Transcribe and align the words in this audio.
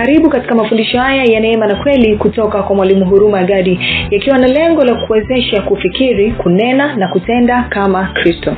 karibu 0.00 0.30
katika 0.30 0.54
mafundisho 0.54 0.98
haya 1.00 1.24
ya 1.24 1.40
neema 1.40 1.66
na 1.66 1.74
kweli 1.82 2.16
kutoka 2.16 2.62
kwa 2.62 2.76
mwalimu 2.76 3.04
huruma 3.04 3.42
gadi 3.44 3.80
yakiwa 4.10 4.38
na 4.38 4.46
lengo 4.46 4.84
la 4.84 5.06
kuwezesha 5.06 5.62
kufikiri 5.62 6.32
kunena 6.32 6.96
na 6.96 7.08
kutenda 7.08 7.62
kama 7.62 8.04
kristo. 8.12 8.56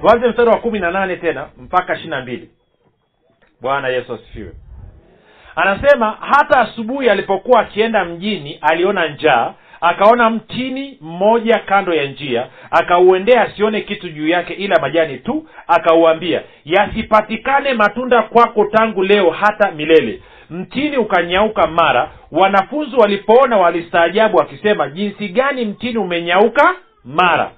Tuanze 0.00 0.28
mstari 0.28 0.48
wa 0.48 0.56
kumi 0.56 0.78
na 0.80 0.90
nane 0.90 1.16
tena 1.16 1.46
mpaka 1.58 1.94
ishiri 1.94 2.10
na 2.10 2.20
mbili. 2.22 2.50
Bwana 3.60 3.88
yesu 3.88 4.14
asifiwe. 4.14 4.52
Anasema 5.56 6.16
hata 6.20 6.60
asubuhi 6.60 7.10
alipokuwa 7.10 7.60
akienda 7.60 8.04
mjini 8.04 8.58
aliona 8.60 9.08
njaa 9.08 9.54
akaona 9.82 10.30
mtini 10.30 10.98
mmoja 11.00 11.58
kando 11.58 11.94
ya 11.94 12.04
njia 12.04 12.46
akauendea 12.70 13.42
asione 13.42 13.80
kitu 13.80 14.08
juu 14.08 14.28
yake 14.28 14.54
ila 14.54 14.80
majani 14.80 15.18
tu 15.18 15.46
akauambia 15.66 16.42
yasipatikane 16.64 17.74
matunda 17.74 18.22
kwako 18.22 18.64
tangu 18.64 19.02
leo 19.02 19.30
hata 19.30 19.70
milele. 19.70 20.20
Mtini 20.50 20.96
ukanyauka 20.96 21.66
mara. 21.66 22.10
Wanafunzi 22.32 22.96
walipoona 22.96 23.56
walistaajabu 23.56 24.36
wakisema 24.36 24.88
jinsi 24.88 25.28
gani 25.28 25.64
mtini 25.64 25.98
umenyauka 25.98 26.74
mara? 27.04 27.50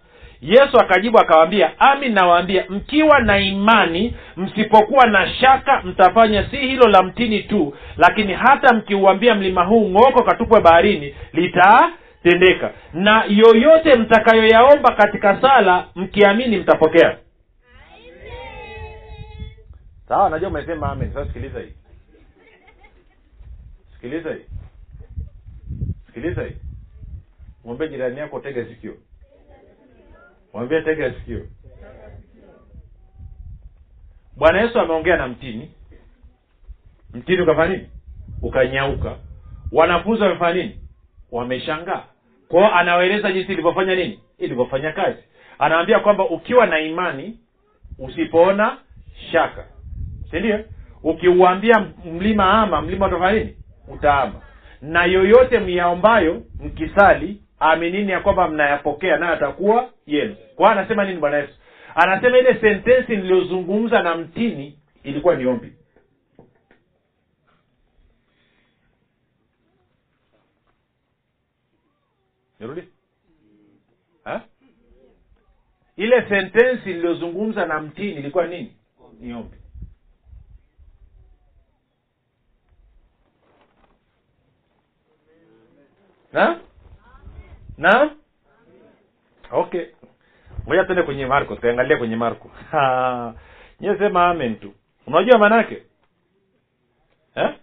Yesu 0.42 0.78
akajibu 0.80 1.18
akawaambia 1.18 1.70
amin 1.80 2.12
nawaambia 2.14 2.64
mkiwa 2.68 3.20
na 3.20 3.38
imani 3.38 4.14
msipokuwa 4.36 5.06
na 5.06 5.28
shaka 5.28 5.82
mtafanya 5.84 6.44
si 6.50 6.56
hilo 6.56 6.88
la 6.88 7.02
mtini 7.02 7.42
tu 7.42 7.74
lakini 7.96 8.32
hata 8.32 8.74
mkiuambia 8.74 9.34
mlima 9.34 9.64
huu 9.64 9.90
ng'oko 9.90 10.22
katupwe 10.22 10.60
baharini 10.60 11.14
litatendeka 12.24 12.72
na 12.92 13.24
yoyote 13.24 13.94
mtakayoyaomba 13.98 14.94
katika 14.94 15.40
sala 15.40 15.88
mkiamini 15.94 16.56
mtapokea. 16.56 17.18
Sawa 20.08 20.30
najua 20.30 20.48
umesema 20.48 20.88
amen. 20.92 21.12
Sasa 21.12 21.26
sikiliza 21.26 21.60
hii. 21.60 21.72
Sikiliza 23.94 24.30
hii. 24.34 24.44
Sikiliza 26.06 26.42
hii. 26.42 26.56
Mwambie 27.64 27.88
jirani 27.88 28.18
yako 28.18 28.40
tega 28.40 28.64
sikio. 28.66 28.94
Mwambie 30.52 30.82
tega 30.82 31.14
sikio. 31.14 31.46
Bwana 34.36 34.60
yesu 34.60 34.80
ameongea 34.80 35.16
na 35.16 35.28
mtini. 35.28 35.70
Mtini 37.14 37.42
ukafanya 37.42 37.76
nini? 37.76 37.88
Ukanyauka. 38.42 39.16
Wanafunzi 39.72 40.22
wamefanya 40.22 40.54
nini? 40.62 40.80
Wameshangaa 41.30 42.04
kwao 42.54 42.74
anawaeleza 42.74 43.32
jinsi 43.32 43.52
ilivyofanya 43.52 43.94
nini? 43.94 44.20
Ilivyofanya 44.38 44.92
kazi. 44.92 45.18
Anawambia 45.58 46.00
kwamba 46.00 46.24
ukiwa 46.28 46.66
na 46.66 46.80
imani 46.80 47.38
usipoona 47.98 48.76
shaka. 49.32 49.64
Si 50.30 50.38
ndio? 50.40 50.60
Ukiuambia 51.02 51.86
mlima 52.04 52.50
ama 52.52 52.82
mlima 52.82 53.06
utafanya 53.06 53.38
nini 53.38 53.56
utaama. 53.88 54.32
Na 54.82 55.04
yoyote 55.04 55.58
myaombayo 55.58 56.42
mkisali 56.64 57.42
aminini 57.58 58.12
ya 58.12 58.20
kwamba 58.20 58.48
mnayapokea 58.48 59.16
nayo 59.16 59.32
atakuwa 59.32 59.88
yenu. 60.06 60.36
Kwao 60.56 60.72
anasema 60.72 61.04
nini 61.04 61.20
bwana 61.20 61.36
yesu? 61.36 61.52
Anasema 61.94 62.38
ile 62.38 62.54
sentensi 62.54 63.16
niliyozungumza 63.16 64.02
na 64.02 64.14
mtini 64.16 64.78
ilikuwa 65.04 65.34
ni 65.36 65.46
ombi 65.46 65.72
nirudi 72.64 72.88
ha? 74.24 74.40
ile 75.96 76.28
sentensi 76.28 76.88
niliyozungumza 76.88 77.66
na 77.66 77.80
mtini 77.80 78.12
ilikuwa 78.12 78.46
nini? 78.46 78.76
Ni 79.20 79.34
ombi 79.34 79.56
na? 86.32 86.60
Na? 87.78 88.16
Okay. 89.50 89.86
Ngoja 90.66 90.84
tuende 90.84 91.02
kwenye 91.02 91.26
marko 91.26 91.56
tuangalia 91.56 91.96
kwenye 91.96 92.16
marko. 92.16 92.50
Nyewe 93.80 94.06
amen 94.14 94.56
tu. 94.56 94.74
Unajua 95.06 95.38
maanaake 95.38 95.82
eh? 97.34 97.54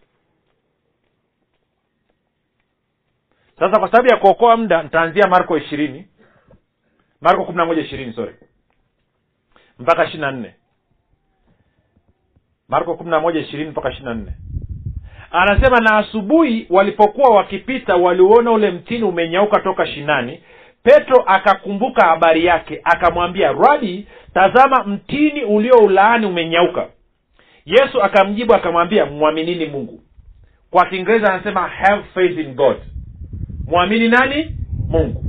Sasa 3.62 3.80
kwa 3.80 3.92
sababu 3.92 4.10
ya 4.10 4.18
kuokoa 4.18 4.58
muda 4.58 4.84
nitaanzia 4.84 5.28
marko 5.28 5.58
ishirini. 5.58 6.08
Marko 7.22 7.46
kumi 7.46 7.58
na 7.58 7.66
moja 7.66 7.82
ishirini 7.82 8.14
sorry. 8.14 8.36
Mpaka 9.80 10.04
ishiri 10.06 10.22
na 10.22 10.32
nne. 10.32 10.56
Marko 12.70 12.96
kumi 12.96 13.10
na 13.10 13.20
moja 13.20 13.40
ishirini 13.40 13.70
mpaka 13.70 13.90
ishiri 13.90 14.06
na 14.06 14.14
nne. 14.14 14.32
Anasema 15.32 15.80
na 15.80 15.98
asubuhi 15.98 16.68
walipokuwa 16.70 17.36
wakipita 17.36 17.96
waliuona 17.96 18.52
ule 18.52 18.72
mtini 18.72 19.04
umenyauka 19.04 19.60
toka 19.62 19.88
shinani. 19.88 20.44
Petro 20.84 21.24
akakumbuka 21.28 22.08
habari 22.08 22.46
yake 22.46 22.82
akamwambia 22.84 23.52
rabi 23.52 24.08
tazama 24.34 24.84
mtini 24.84 25.44
ulio 25.44 25.78
ulaani 25.78 26.26
umenyauka 26.26 26.88
yesu 27.66 28.04
akamjibu 28.04 28.54
akamwambia 28.56 29.06
mwaminini 29.06 29.66
mungu 29.66 30.04
kwa 30.72 30.86
kiingereza 30.86 31.34
anasema 31.34 31.68
have 31.68 32.04
faith 32.14 32.38
in 32.38 32.54
god 32.54 32.78
mwamini 33.72 34.08
nani? 34.10 34.56
Mungu. 34.90 35.24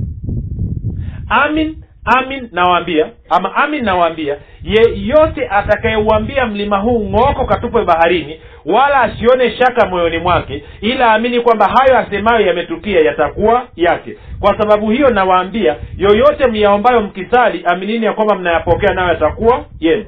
Amin 1.29 1.83
amin 2.05 2.49
nawaambia 2.51 3.09
ama 3.29 3.55
amin 3.55 3.83
nawaambia 3.85 4.37
yeyote 4.63 5.47
atakayeuambia 5.49 6.45
mlima 6.45 6.77
huu 6.77 7.09
ng'oko 7.09 7.45
katupwe 7.45 7.85
baharini 7.85 8.41
wala 8.65 9.01
asione 9.01 9.57
shaka 9.57 9.87
moyoni 9.89 10.17
mwake 10.17 10.63
ila 10.81 11.13
amini 11.13 11.41
kwamba 11.41 11.65
hayo 11.67 11.97
asemayo 11.97 12.45
yametukia 12.47 12.99
yatakuwa 13.01 13.67
yake. 13.75 14.17
Kwa 14.39 14.57
sababu 14.57 14.91
hiyo 14.91 15.09
nawaambia 15.09 15.75
yoyote 15.97 16.47
myaombayo 16.51 17.01
mkisali 17.01 17.63
aminini 17.65 18.05
ya 18.05 18.13
kwamba 18.13 18.35
mnayapokea 18.35 18.93
nayo 18.93 19.07
yatakuwa 19.07 19.65
yenu. 19.79 20.05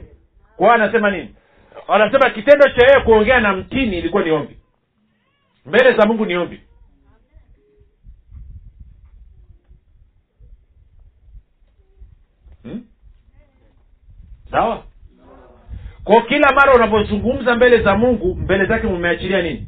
Kwa 0.58 0.74
anasema 0.76 1.12
nini? 1.12 1.36
Anasema 1.88 2.30
kitendo 2.30 2.70
cha 2.70 2.88
yeye 2.88 3.04
kuongea 3.06 3.40
na 3.40 3.54
mtini 3.54 3.98
ilikuwa 3.98 4.24
ni 4.24 4.32
ombi. 4.32 4.58
Mbele 5.66 5.94
za 5.94 6.06
mungu 6.06 6.26
ni 6.26 6.36
ombi 6.38 6.60
hmm? 12.64 12.82
Sawa? 14.52 14.84
Kwa 16.04 16.22
kila 16.22 16.52
mara 16.56 16.74
unapozungumza 16.74 17.56
mbele 17.56 17.82
za 17.84 17.96
mungu 17.98 18.36
mbele 18.36 18.66
zake 18.66 18.88
mumeachilia 18.88 19.42
nini? 19.42 19.68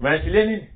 Umeachilia 0.00 0.44
nini? 0.44 0.66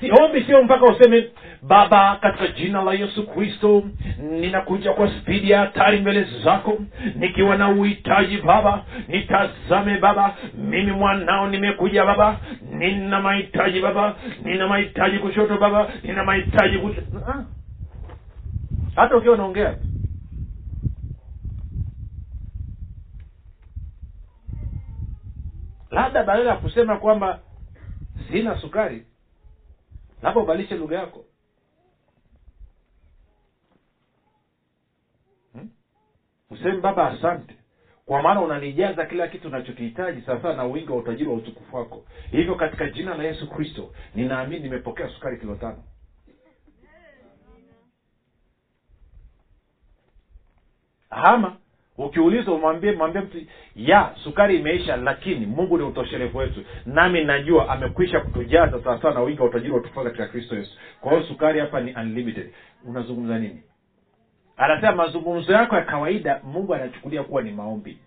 Si 0.00 0.10
ombi 0.22 0.42
sio 0.44 0.62
mpaka 0.62 0.84
useme 0.86 1.30
baba 1.62 2.16
katika 2.16 2.48
jina 2.48 2.82
la 2.82 2.92
yesu 2.94 3.26
kristo 3.26 3.82
ninakuja 4.30 4.92
kwa 4.92 5.10
spidi 5.10 5.50
ya 5.50 5.60
hatari 5.60 6.00
mbele 6.00 6.26
zako 6.44 6.78
nikiwa 7.14 7.56
na 7.56 7.68
uhitaji 7.68 8.38
baba 8.38 8.84
nitazame 9.08 9.98
baba 9.98 10.36
mimi 10.54 10.92
mwanao 10.92 11.48
nimekuja 11.48 12.04
baba 12.04 12.40
nina 12.70 13.20
mahitaji 13.20 13.80
baba 13.80 14.14
nina 14.44 14.68
mahitaji 14.68 15.18
kushoto 15.18 15.58
baba 15.58 15.88
nina 16.02 16.24
mahitaji 16.24 16.78
kushoto. 16.78 17.18
Ah. 17.28 17.44
Hata 18.96 19.16
ukiwa 19.16 19.34
unaongea 19.34 19.78
labda 25.90 26.22
badala 26.24 26.50
ya 26.50 26.56
kusema 26.56 26.96
kwamba 26.96 27.40
sina 28.32 28.60
sukari. 28.60 29.06
labda 30.22 30.40
ubadilishe 30.40 30.76
lugha 30.76 30.96
yako 30.98 31.24
hmm? 35.52 35.70
useme 36.50 36.80
baba 36.80 37.10
asante 37.10 37.54
kwa 38.06 38.22
maana 38.22 38.40
unanijaza 38.40 39.06
kila 39.06 39.28
kitu 39.28 39.48
unachokihitaji 39.48 40.22
sawasawa 40.22 40.54
na 40.54 40.64
wingi 40.64 40.90
wa 40.92 40.96
utajiri 40.98 41.28
wa 41.30 41.36
utukufu 41.36 41.76
wako 41.76 42.04
hivyo 42.30 42.54
katika 42.54 42.90
jina 42.90 43.14
la 43.14 43.24
yesu 43.24 43.50
kristo 43.50 43.94
ninaamini 44.14 44.62
nimepokea 44.62 45.08
sukari 45.08 45.38
kilo 45.38 45.54
tano 45.56 45.82
ama 51.14 51.56
ukiulizwa 51.98 52.54
umwambie 52.54 52.92
mwambie 52.92 53.20
mtu 53.22 53.38
ya 53.76 54.14
sukari 54.24 54.56
imeisha 54.58 54.96
lakini 54.96 55.46
mungu 55.46 55.78
ni 55.78 55.84
utoshelevu 55.84 56.38
wetu. 56.38 56.64
Nami 56.86 57.24
najua 57.24 57.68
amekwisha 57.68 58.20
kutujaza 58.20 58.82
sawasawa 58.84 59.14
na 59.14 59.20
wingi 59.20 59.40
wa 59.40 59.46
utajiri 59.48 59.70
wa 59.72 59.78
utukufu 59.78 60.04
katika 60.04 60.26
kristo 60.26 60.56
yesu. 60.56 60.78
Kwa 61.00 61.12
hiyo 61.12 61.24
sukari 61.26 61.60
hapa 61.60 61.80
ni 61.80 61.92
unlimited. 61.94 62.52
Unazungumza 62.84 63.38
nini? 63.38 63.62
Anasema 64.56 64.92
mazungumzo 64.92 65.52
yako 65.52 65.76
ya 65.76 65.82
kawaida 65.84 66.40
mungu 66.44 66.74
anachukulia 66.74 67.22
kuwa 67.22 67.42
ni 67.42 67.50
maombi. 67.52 67.98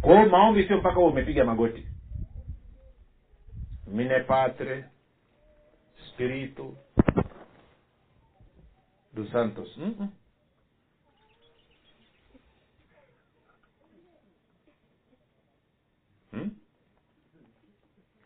Kwa 0.00 0.16
hiyo 0.16 0.28
maombi 0.30 0.64
sio 0.68 0.76
mpaka 0.76 0.94
huo 0.96 1.08
umepiga 1.08 1.44
magoti. 1.44 1.86
Mine 3.86 4.20
patre 4.20 4.84
spiritu 6.08 6.74
du 9.14 9.26
santos. 9.32 9.76
Mm-mm. 9.78 10.08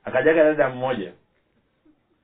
Akajaga 0.05 0.43
dada 0.45 0.69
mmoja. 0.69 1.13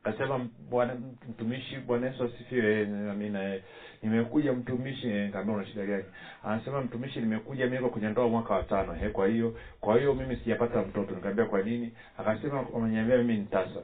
Akasema 0.04 0.48
bwana 0.70 0.94
mtumishi 1.28 1.78
bwana 1.78 2.06
yesu 2.06 2.24
asifiwe 2.24 2.80
Eh, 2.80 3.10
amina 3.10 3.54
eh. 3.54 3.62
nimekuja 4.02 4.52
mtumishi. 4.52 5.08
Eh, 5.08 5.32
kaambia 5.32 5.54
una 5.54 5.66
shida 5.66 5.86
gani? 5.86 6.04
Anasema 6.44 6.80
mtumishi 6.80 7.20
nimekuja 7.20 7.66
miko 7.66 7.88
kwenye 7.88 8.08
ndoa 8.08 8.28
mwaka 8.28 8.54
wa 8.54 8.62
tano 8.62 8.92
he 8.92 9.10
kwa 9.10 9.26
hiyo 9.28 9.58
kwa 9.80 9.98
hiyo 9.98 10.14
mimi 10.14 10.36
sijapata 10.36 10.82
mtoto. 10.82 11.14
Nikaambia 11.14 11.44
kwa 11.46 11.62
nini? 11.62 11.92
Akasema 12.18 12.66
ameniambia 12.76 13.16
mimi 13.18 13.36
nitasa. 13.36 13.80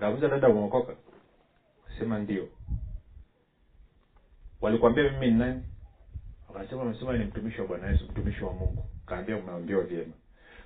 Tasa 0.00 0.28
dada 0.28 0.48
umeokoka? 0.48 0.94
Sema 1.98 2.18
ndio. 2.18 2.48
Walikwambia 4.60 5.04
mimi 5.10 5.30
ni 5.30 5.38
nani 5.38 5.62
akasema 6.54 6.82
amesema 6.82 7.16
ni 7.16 7.24
mtumishi 7.24 7.60
wa 7.60 7.66
bwana 7.66 7.86
yesu 7.88 8.04
mtumishi 8.04 8.44
wa 8.44 8.52
mungu. 8.52 8.84
Kaambia 9.06 9.36
umeambiwa 9.36 9.82
vyema. 9.82 10.12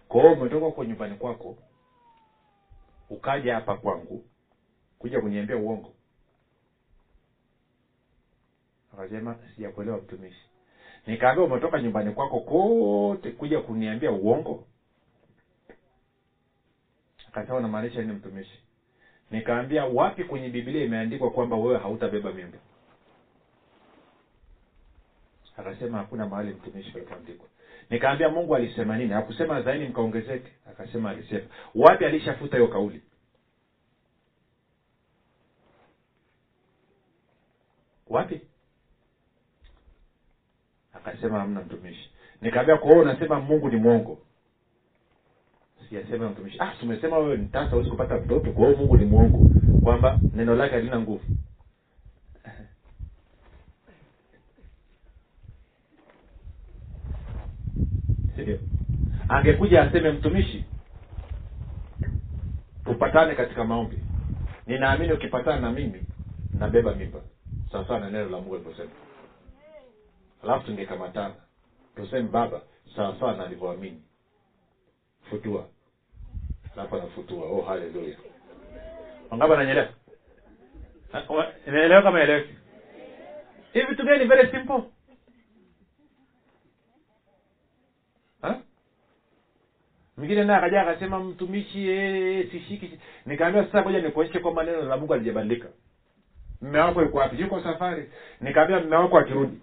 Kwa 0.09 0.21
hiyo 0.21 0.33
umetoka 0.33 0.65
huko 0.67 0.85
nyumbani 0.85 1.15
kwako 1.17 1.57
ukaja 3.11 3.55
hapa 3.55 3.75
kwangu 3.75 4.25
kuja 4.99 5.21
kuniambia 5.21 5.57
uongo. 5.57 5.93
Akasema 8.93 9.37
sijakuelewa 9.55 9.99
mtumishi. 9.99 10.47
Nikaambia 11.07 11.45
umetoka 11.45 11.81
nyumbani 11.81 12.11
kwako 12.13 12.41
kote 12.41 13.31
kuja 13.31 13.61
kuniambia 13.61 14.11
uongo? 14.11 14.65
Akasema 17.29 17.57
unamaanisha 17.57 18.01
nini 18.01 18.13
mtumishi? 18.13 18.59
Nikaambia 19.31 19.85
wapi 19.85 20.25
kwenye 20.25 20.49
bibilia 20.49 20.83
imeandikwa 20.83 21.31
kwamba 21.31 21.57
wewe 21.57 21.79
hautabeba 21.79 22.33
mimba 22.33 22.59
akasema 25.57 25.99
hakuna 25.99 26.27
mahali 26.27 26.51
mtumishi 26.53 26.93
alipoandikwa 26.97 27.47
nikaambia 27.91 28.29
mungu 28.29 28.57
alisema 28.57 28.97
nini? 28.97 29.13
Hakusema 29.13 29.63
zaini 29.63 29.89
mkaongezeke. 29.89 30.53
Akasema 30.71 31.11
alisema. 31.11 31.45
Wapi 31.75 32.05
alishafuta 32.05 32.57
hiyo 32.57 32.69
kauli? 32.69 33.03
Wapi? 38.07 38.41
Akasema 40.93 41.39
hamna 41.39 41.61
mtumishi. 41.61 42.11
Nikaambia 42.41 42.77
kwa 42.77 42.89
hiyo 42.91 43.03
unasema 43.03 43.41
mungu 43.41 43.69
ni 43.69 43.77
mwongo? 43.77 44.19
Sijasema 45.89 46.29
mtumishi. 46.29 46.57
Ah 46.61 46.67
tumesema 46.67 46.85
umesema 46.85 47.19
wewe 47.19 47.37
ni 47.37 47.47
tasa 47.47 47.71
huwezi 47.71 47.91
kupata 47.91 48.17
mtoto 48.17 48.53
kwa 48.53 48.67
hiyo 48.67 48.79
mungu 48.79 48.97
ni 48.97 49.05
mwongo 49.05 49.51
kwamba 49.83 50.21
neno 50.35 50.55
lake 50.55 50.75
halina 50.75 51.01
nguvu 51.01 51.25
sindio 58.37 58.59
angekuja 59.29 59.83
aseme 59.83 60.11
mtumishi 60.13 60.65
tupatane 62.85 63.35
katika 63.35 63.65
maombi. 63.65 63.99
Ninaamini 64.67 65.13
ukipatana 65.13 65.61
na 65.61 65.73
mimi 65.73 66.03
nabeba 66.59 66.95
mimba. 66.95 67.21
Sawasawa 67.73 68.01
na 68.01 68.11
neno 68.11 68.29
la 68.29 68.39
mungu 68.41 68.55
alivyosema 68.55 68.91
alafu 70.43 70.67
tungekamatana. 70.67 71.35
Tuseme 71.97 72.29
baba 72.29 72.61
sawasawa 72.97 73.37
na 73.37 73.47
alivyoamini. 73.47 74.03
Futua. 75.31 75.69
Alafu 76.77 76.97
anafutua. 76.97 77.45
Oh 77.47 77.63
haleluya 77.63 78.17
wangapi 79.31 79.53
ananyelewa 79.53 79.89
naelewa 81.67 82.03
kama 82.03 82.23
eleweki 82.23 82.55
hivi 83.73 83.87
vitu 83.87 84.05
very 84.05 84.51
simple 84.51 84.83
Ha? 88.43 88.61
Mwingine 90.17 90.45
naye 90.45 90.59
akaja 90.59 90.83
akasema 90.83 91.21
mtumishi 91.21 91.89
eh, 91.91 92.51
sishiki 92.51 92.99
nikaambia 93.27 93.65
sasa 93.65 93.83
ngoja 93.83 94.01
nikuonyeshe 94.01 94.39
kwa 94.39 94.55
maneno 94.55 94.83
la 94.83 94.97
mungu 94.97 95.15
alijabadilika 95.15 95.69
mme 96.63 96.79
wako 96.79 97.03
yuko 97.03 97.19
wapi? 97.19 97.41
Yuko 97.41 97.61
safari. 97.61 98.11
Nikaambia 98.41 98.81
mme 98.81 98.97
wako 98.97 99.19
akirudi. 99.19 99.59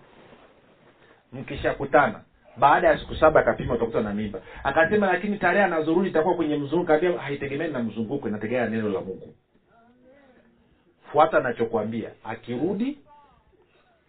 Mkishakutana 1.34 2.22
baada 2.58 2.88
ya 2.88 2.98
siku 3.00 3.16
saba 3.16 3.40
akapima 3.40 3.74
utakuta 3.74 4.02
na 4.02 4.14
mimba. 4.14 4.42
Akasema 4.64 5.08
lakini 5.14 5.38
tarehe 5.38 5.64
anazorudi 5.64 6.10
itakuwa 6.10 6.36
kwenye 6.36 6.56
mzunguko 6.56 6.88
kaambia 6.88 7.20
haitegemei 7.20 7.72
na 7.72 7.80
mzunguko 7.84 8.28
inategemea 8.28 8.70
neno 8.70 8.90
la 8.90 9.02
mungu. 9.02 9.34
Fuata 11.12 11.38
anachokwambia 11.38 12.10
akirudi 12.24 13.00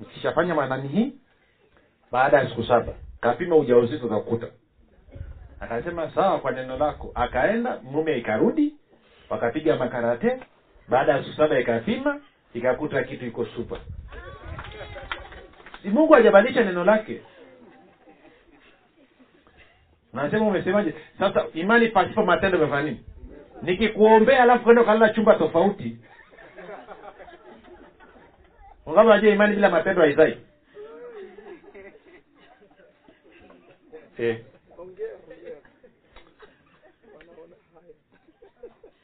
mkishafanya 0.01 0.55
manani 0.55 0.89
hii. 0.89 1.13
Baada 2.13 2.39
ya 2.39 2.49
siku 2.49 2.65
saba 2.65 2.93
kapima 3.21 3.57
ujauzito 3.57 4.07
utakuta 4.07 4.47
akasema 5.63 6.11
sawa 6.15 6.39
kwa 6.41 6.51
neno 6.53 6.77
lako. 6.77 7.13
Akaenda 7.15 7.79
mume 7.83 8.19
ikarudi 8.19 8.75
wakapiga 9.31 9.77
makarate. 9.77 10.41
Baada 10.89 11.13
ya 11.13 11.25
siku 11.25 11.37
saba 11.37 11.61
ikapima 11.61 12.21
ikakuta 12.55 13.03
kitu 13.05 13.27
iko 13.27 13.47
supa 13.47 13.81
si 15.83 15.89
mungu 15.91 16.13
hajabadilisha 16.13 16.65
neno 16.65 16.85
lake? 16.85 17.23
Nasema 20.13 20.47
umesemaje? 20.47 20.95
Sasa 21.19 21.47
imani 21.55 21.89
pasipo 21.89 22.23
matendo 22.25 22.59
imefanya 22.59 22.83
nini? 22.83 23.05
Nikikuombea 23.63 24.43
alafu 24.43 24.65
kwenda 24.65 24.83
ukalala 24.83 25.09
chumba 25.09 25.35
tofauti. 25.35 25.99
Najua 28.87 29.19
imani 29.33 29.55
bila 29.55 29.71
matendo 29.71 30.03
haizai? 30.03 30.39
Eh. 34.19 34.41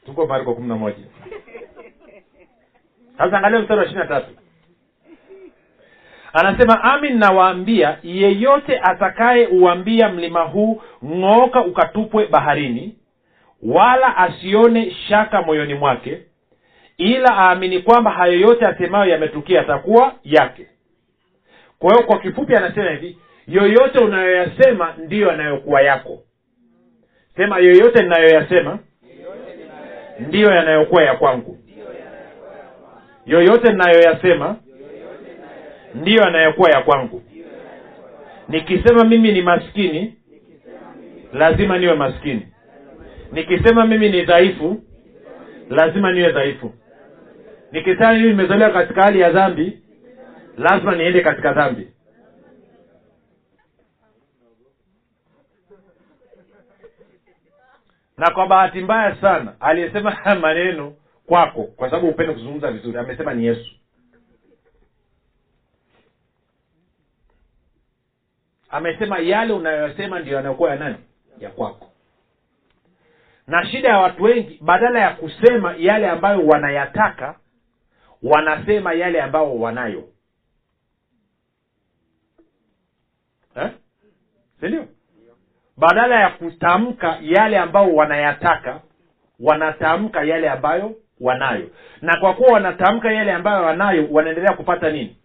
Tuko 0.09 0.25
marko 0.27 0.55
kumi 0.55 0.67
na 0.67 0.75
moja. 0.75 1.03
Sasa 3.17 3.37
angalia 3.37 3.59
mstari 3.59 3.79
wa 3.79 3.85
ishiri 3.85 3.99
na 3.99 4.05
tatu. 4.07 4.31
Anasema 6.33 6.83
amin 6.83 7.17
nawaambia 7.17 7.97
yeyote 8.03 8.79
atakaye 8.83 9.47
uambia 9.47 10.09
mlima 10.09 10.41
huu 10.41 10.81
ng'ooka 11.05 11.65
ukatupwe 11.65 12.27
baharini 12.27 12.95
wala 13.63 14.17
asione 14.17 14.91
shaka 14.91 15.41
moyoni 15.41 15.73
mwake 15.73 16.21
ila 16.97 17.37
aamini 17.37 17.79
kwamba 17.79 18.11
hayo 18.11 18.39
yote 18.39 18.65
asemayo 18.65 19.11
yametukia 19.11 19.61
atakuwa 19.61 20.15
yake. 20.23 20.67
Kwa 21.79 21.93
hiyo 21.93 22.07
kwa 22.07 22.19
kifupi 22.19 22.55
anasema 22.55 22.89
hivi 22.91 23.17
yoyote 23.47 23.99
unayoyasema 23.99 24.93
ndiyo 24.97 25.27
yanayokuwa 25.27 25.81
yako. 25.81 26.19
Sema 27.35 27.57
yoyote 27.59 28.03
ninayoyasema 28.03 28.79
ndiyo 30.19 30.51
yanayokuwa 30.51 31.03
ya 31.03 31.15
kwangu. 31.15 31.57
Yoyote 33.25 33.71
ninayoyasema 33.71 34.55
ndiyo 35.95 36.23
yanayokuwa 36.23 36.69
ya 36.71 36.81
kwangu. 36.81 37.23
Nikisema 38.49 39.03
mimi 39.03 39.31
ni 39.31 39.41
maskini 39.41 40.13
lazima 41.33 41.77
niwe 41.77 41.93
maskini. 41.93 42.47
Nikisema 43.31 43.85
mimi 43.85 44.09
ni 44.09 44.21
dhaifu 44.25 44.81
lazima 45.69 46.11
niwe 46.11 46.31
dhaifu. 46.31 46.73
Nikisema 47.71 48.13
mimi 48.13 48.27
nimezaliwa 48.27 48.69
katika 48.69 49.03
hali 49.03 49.19
ya 49.19 49.31
dhambi 49.31 49.79
lazima 50.57 50.95
niende 50.95 51.21
katika 51.21 51.53
dhambi 51.53 51.87
na 58.19 58.31
kwa 58.31 58.47
bahati 58.47 58.81
mbaya 58.81 59.15
sana 59.21 59.55
aliyesema 59.59 60.17
maneno 60.41 60.93
kwako 61.25 61.63
kwa 61.63 61.89
sababu 61.89 62.07
upende 62.09 62.33
kuzungumza 62.33 62.71
vizuri 62.71 62.97
amesema 62.97 63.33
ni 63.33 63.45
yesu. 63.45 63.71
Amesema 68.69 69.19
yale 69.19 69.53
unayoyasema 69.53 70.19
ndio 70.19 70.35
yanayokuwa 70.35 70.69
ya 70.69 70.75
nani? 70.75 70.95
Ya 71.39 71.49
kwako. 71.49 71.91
Na 73.47 73.65
shida 73.65 73.89
ya 73.89 73.97
watu 73.97 74.23
wengi 74.23 74.59
badala 74.61 74.99
ya 74.99 75.15
kusema 75.15 75.75
yale 75.77 76.09
ambayo 76.09 76.45
wanayataka 76.47 77.39
wanasema 78.23 78.93
yale 78.93 79.21
ambayo 79.21 79.55
wanayo. 79.59 80.09
Eh? 83.55 83.69
sindio 84.59 84.87
badala 85.79 86.19
ya 86.19 86.29
kutamka 86.29 87.17
yale 87.21 87.57
ambayo 87.57 87.93
wanayataka 87.95 88.81
wanatamka 89.39 90.23
yale 90.23 90.49
ambayo 90.49 90.95
wanayo. 91.19 91.69
Na 92.01 92.17
kwa 92.19 92.33
kuwa 92.33 92.53
wanatamka 92.53 93.11
yale 93.11 93.31
ambayo 93.33 93.63
wanayo 93.65 94.07
wanaendelea 94.11 94.53
kupata 94.53 94.89
nini? 94.89 95.17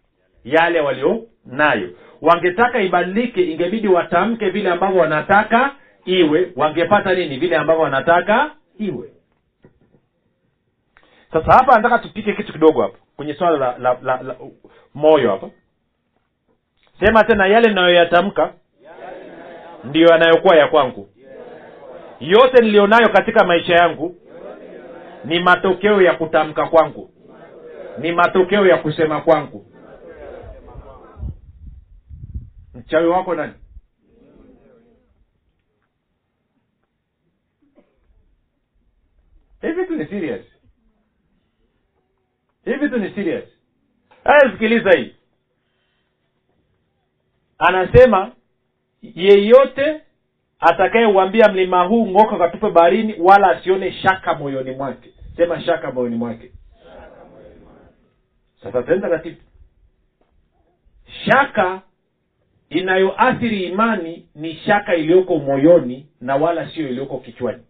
Yale 0.45 0.81
walio 0.81 1.23
nayo. 1.47 1.89
Wangetaka 2.23 2.81
ibadilike 2.81 3.45
ingebidi 3.53 3.89
watamke 3.89 4.51
vile 4.51 4.71
ambavyo 4.71 5.01
wanataka 5.01 5.71
iwe. 6.05 6.53
Wangepata 6.57 7.15
nini? 7.15 7.37
Vile 7.39 7.57
ambavyo 7.57 7.83
wanataka 7.83 8.51
iwe. 8.79 9.11
Sasa 11.33 11.53
hapa 11.53 11.77
nataka 11.77 11.99
tupike 11.99 12.33
kitu 12.33 12.53
kidogo 12.53 12.83
hapa 12.83 12.99
kwenye 13.17 13.35
swala 13.35 13.57
la, 13.59 13.79
la, 13.79 13.99
la, 14.03 14.23
la 14.23 14.37
moyo 14.95 15.31
hapa. 15.31 15.51
Sema 17.01 17.25
tena 17.25 17.47
yale 17.47 17.73
nayoyatamka 17.73 18.53
ndiyo 19.85 20.09
yanayokuwa 20.09 20.57
ya 20.57 20.69
kwangu. 20.69 21.09
Yote 22.21 22.63
niliyonayo 22.63 23.09
katika 23.09 23.45
maisha 23.47 23.75
yangu 23.75 24.17
ni 25.25 25.41
matokeo 25.41 26.03
ya 26.03 26.15
kutamka 26.15 26.67
kwangu. 26.67 27.11
Ni 27.99 28.13
matokeo 28.13 28.67
ya 28.67 28.77
kusema 28.77 29.21
kwangu. 29.21 29.67
Mchawi 32.75 33.07
wako 33.07 33.35
nani? 33.35 33.53
Hivi 39.63 39.87
tu 39.87 39.97
ni 39.97 40.07
serious. 40.07 40.45
Hivi 42.65 42.89
tu 42.89 42.99
ni 42.99 43.15
serious. 43.15 43.45
Haya 44.25 44.53
sikiliza 44.53 44.91
hii. 44.99 45.15
Anasema 47.59 48.33
yeyote 49.15 50.01
atakayeuambia 50.61 51.49
mlima 51.53 51.85
huu 51.85 52.07
ng'oka 52.11 52.39
katupe 52.39 52.71
baharini 52.71 53.15
wala 53.19 53.49
asione 53.49 53.93
shaka 53.93 54.35
moyoni 54.35 54.71
mwake. 54.71 55.11
Sema 55.37 55.61
shaka 55.61 55.93
moyoni 55.93 56.17
mwake. 56.17 56.53
Sasa 58.63 58.83
tenda 58.83 59.09
taratibu 59.09 59.37
shaka 61.27 61.83
inayoathiri 62.69 63.63
imani 63.65 64.29
ni 64.35 64.55
shaka 64.55 64.95
iliyoko 64.97 65.39
moyoni 65.39 66.09
na 66.21 66.37
wala 66.37 66.71
sio 66.71 66.89
iliyoko 66.89 67.19
kichwani. 67.19 67.63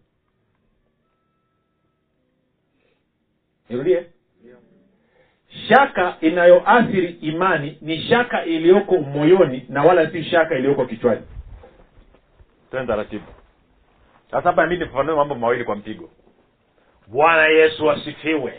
Nirudie 3.69 4.05
shaka 5.67 6.17
inayoathiri 6.21 7.09
imani 7.21 7.77
ni 7.81 8.01
shaka 8.01 8.45
iliyoko 8.45 8.97
moyoni 8.97 9.65
na 9.69 9.83
wala 9.83 10.11
si 10.11 10.23
shaka 10.23 10.55
iliyoko 10.57 10.85
kichwani. 10.85 11.21
Tena 12.71 12.85
taratibu. 12.85 13.25
Sasa 14.31 14.49
hapa 14.49 14.67
mi 14.67 14.77
nifafanue 14.77 15.15
mambo 15.15 15.35
mawili 15.35 15.63
kwa 15.63 15.75
mpigo. 15.75 16.09
Bwana 17.07 17.45
yesu 17.47 17.91
asifiwe. 17.91 18.53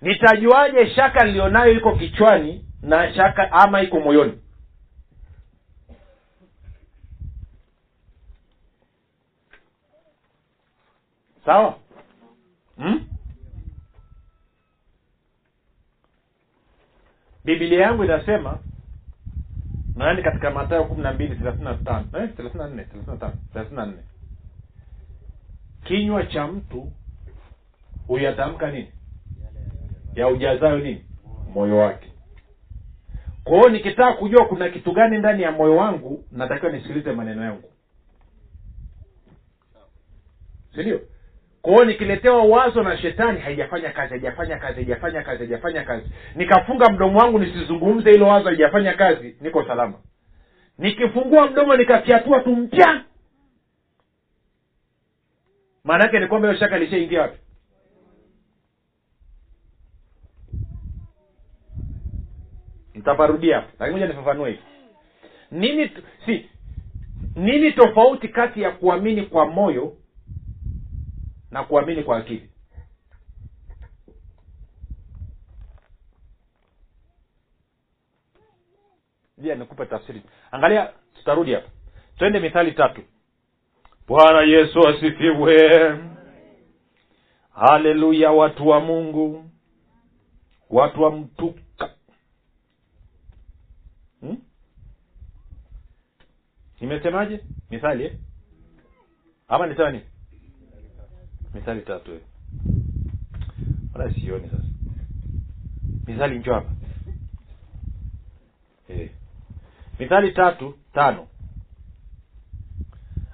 Nitajuaje 0.00 0.90
shaka 0.90 1.24
nilionayo 1.24 1.72
iko 1.72 1.92
kichwani 1.96 2.64
na 2.82 3.14
shaka 3.14 3.52
ama 3.52 3.82
iko 3.82 4.00
moyoni? 4.00 4.38
Sawa 11.44 11.78
hmm? 12.76 12.86
bibilia 12.86 12.86
yangu 12.86 13.00
inasema 13.00 13.00
nadhani 13.00 13.00
katika 13.00 13.60
matayo 13.60 13.62
kumi 13.62 13.80
na 16.40 16.48
mbili 16.48 16.90
thelathini 16.90 17.31
na 17.44 18.04
inasema 18.04 18.58
thelathini 19.96 20.22
katika 20.22 20.50
kumi 20.84 21.02
na 21.02 21.12
mbili 21.12 21.36
thelathini 23.52 23.76
na 23.76 23.86
nne 23.86 24.02
kinywa 25.84 26.26
cha 26.26 26.46
mtu 26.46 26.92
huyatamka 28.06 28.70
nini? 28.70 28.92
Ya 30.14 30.28
ujazayo 30.28 30.78
nini? 30.78 31.04
Moyo 31.54 31.76
wake. 31.76 32.12
Kwa 33.44 33.56
nikitaka 33.68 34.12
kujua 34.12 34.44
kuna 34.46 34.68
kitu 34.68 34.92
gani 34.92 35.18
ndani 35.18 35.42
ya 35.42 35.50
moyo 35.52 35.76
wangu 35.76 36.24
natakiwa 36.32 36.72
nisikilize 36.72 37.12
maneno 37.12 37.42
yangu. 37.42 37.68
Sindio 40.74 41.00
kwa 41.62 41.84
nikiletewa 41.84 42.42
wazo 42.44 42.82
na 42.82 42.96
shetani 42.98 43.40
haijafanya 43.40 43.90
kazi 43.90 44.10
haijafanya 44.10 44.56
kazi 44.58 44.74
haijafanya 44.74 45.22
kazi 45.22 45.38
haijafanya 45.38 45.84
kazi. 45.84 46.06
Nikafunga 46.34 46.90
mdomo 46.90 47.18
wangu 47.18 47.38
nisizungumze 47.38 48.10
hilo 48.10 48.26
wazo 48.28 48.48
haijafanya 48.48 48.92
kazi 48.94 49.36
niko 49.40 49.64
salama. 49.66 49.98
Nikifungua 50.78 51.50
mdomo 51.50 51.76
nikafyatua 51.76 52.40
tu 52.40 52.56
mpya 52.56 53.04
maana 55.84 56.04
yake 56.04 56.18
ni 56.20 56.26
kwamba 56.26 56.48
hiyo 56.48 56.60
shaka 56.60 56.78
lishaingia 56.78 57.20
wapi? 57.22 57.38
Nitaparudia 62.94 63.56
hapo 63.56 63.68
lakini 63.78 64.00
moja 64.00 64.06
nifafanue 64.12 64.50
hivi. 64.50 64.62
Nini 65.50 65.90
si 66.26 66.50
nini 67.36 67.72
tofauti 67.72 68.28
kati 68.28 68.62
ya 68.62 68.70
kuamini 68.70 69.22
kwa 69.22 69.46
moyo 69.46 69.96
na 71.52 71.64
kuamini 71.64 72.02
kwa 72.02 72.16
akili. 72.16 72.50
Nikupe 79.36 79.86
tafsiri. 79.86 80.22
Angalia 80.50 80.92
tutarudi 81.14 81.52
hapa. 81.54 81.68
Twende 82.18 82.40
mithali 82.40 82.72
tatu. 82.72 83.02
Bwana 84.06 84.40
yesu 84.42 84.88
asifiwe. 84.88 85.98
Haleluya 87.54 88.30
watu 88.32 88.68
wa 88.68 88.80
mungu. 88.80 89.50
Watu 90.70 91.02
wa 91.02 91.10
mtuka. 91.16 91.90
Hmm? 94.20 94.42
nimesemaje? 96.80 97.44
Mithali 97.70 98.04
eh? 98.04 98.18
ama 99.48 99.66
nisema 99.66 99.90
nini 99.90 100.04
mithali 101.54 101.80
tatu 101.80 102.12
eh. 102.14 102.20
wala 103.94 104.14
sioni 104.14 104.48
sasa. 104.48 104.62
Mithali 106.06 106.38
njo 106.38 106.54
hapa. 106.54 106.70
Eh. 108.88 109.10
mithali 109.98 110.32
tatu 110.32 110.74
tano. 110.94 111.26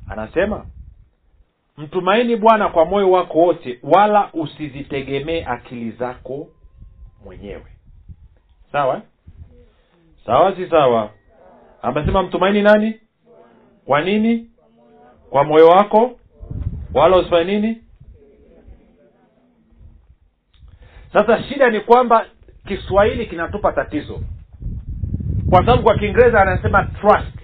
Anasema 0.08 0.66
mtumaini 1.76 2.36
bwana 2.36 2.68
kwa 2.68 2.84
moyo 2.84 3.10
wako 3.10 3.38
wote 3.38 3.78
wala 3.82 4.30
usizitegemee 4.32 5.44
akili 5.44 5.90
zako 5.90 6.48
mwenyewe. 7.24 7.66
Sawa 8.72 8.96
eh? 8.96 9.02
sawa 10.26 10.56
si 10.56 10.70
sawa? 10.70 11.10
Amesema 11.82 12.22
mtumaini 12.22 12.62
nani? 12.62 13.00
Kwa 13.84 14.00
nini? 14.00 14.50
Kwa 15.30 15.44
moyo 15.44 15.68
wako? 15.68 16.20
Wala 16.94 17.16
usifanye 17.16 17.44
nini 17.60 17.82
sasa 21.12 21.42
shida 21.42 21.70
ni 21.70 21.80
kwamba 21.80 22.26
kiswahili 22.66 23.26
kinatupa 23.26 23.72
tatizo. 23.72 24.20
Kwa 25.50 25.58
sababu 25.58 25.82
kwa 25.82 25.98
kiingereza 25.98 26.40
anasema 26.40 26.84
trust. 26.84 27.38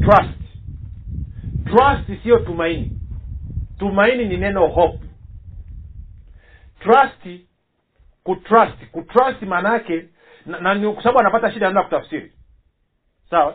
Trust. 0.00 0.40
Trust 1.64 2.22
siyo 2.22 2.38
tumaini. 2.38 2.90
Tumaini 3.78 4.24
ni 4.24 4.36
neno 4.36 4.66
hope. 4.66 4.98
Trust 6.80 7.40
kutrust. 8.22 8.86
Kutrust 8.92 9.42
maana 9.42 9.72
yake 9.72 10.04
na, 10.46 10.74
na 10.74 10.92
kwa 10.92 11.02
sababu 11.02 11.18
anapata 11.20 11.52
shida 11.52 11.66
anaenda 11.68 11.82
kutafsiri. 11.82 12.32
Sawa? 13.30 13.54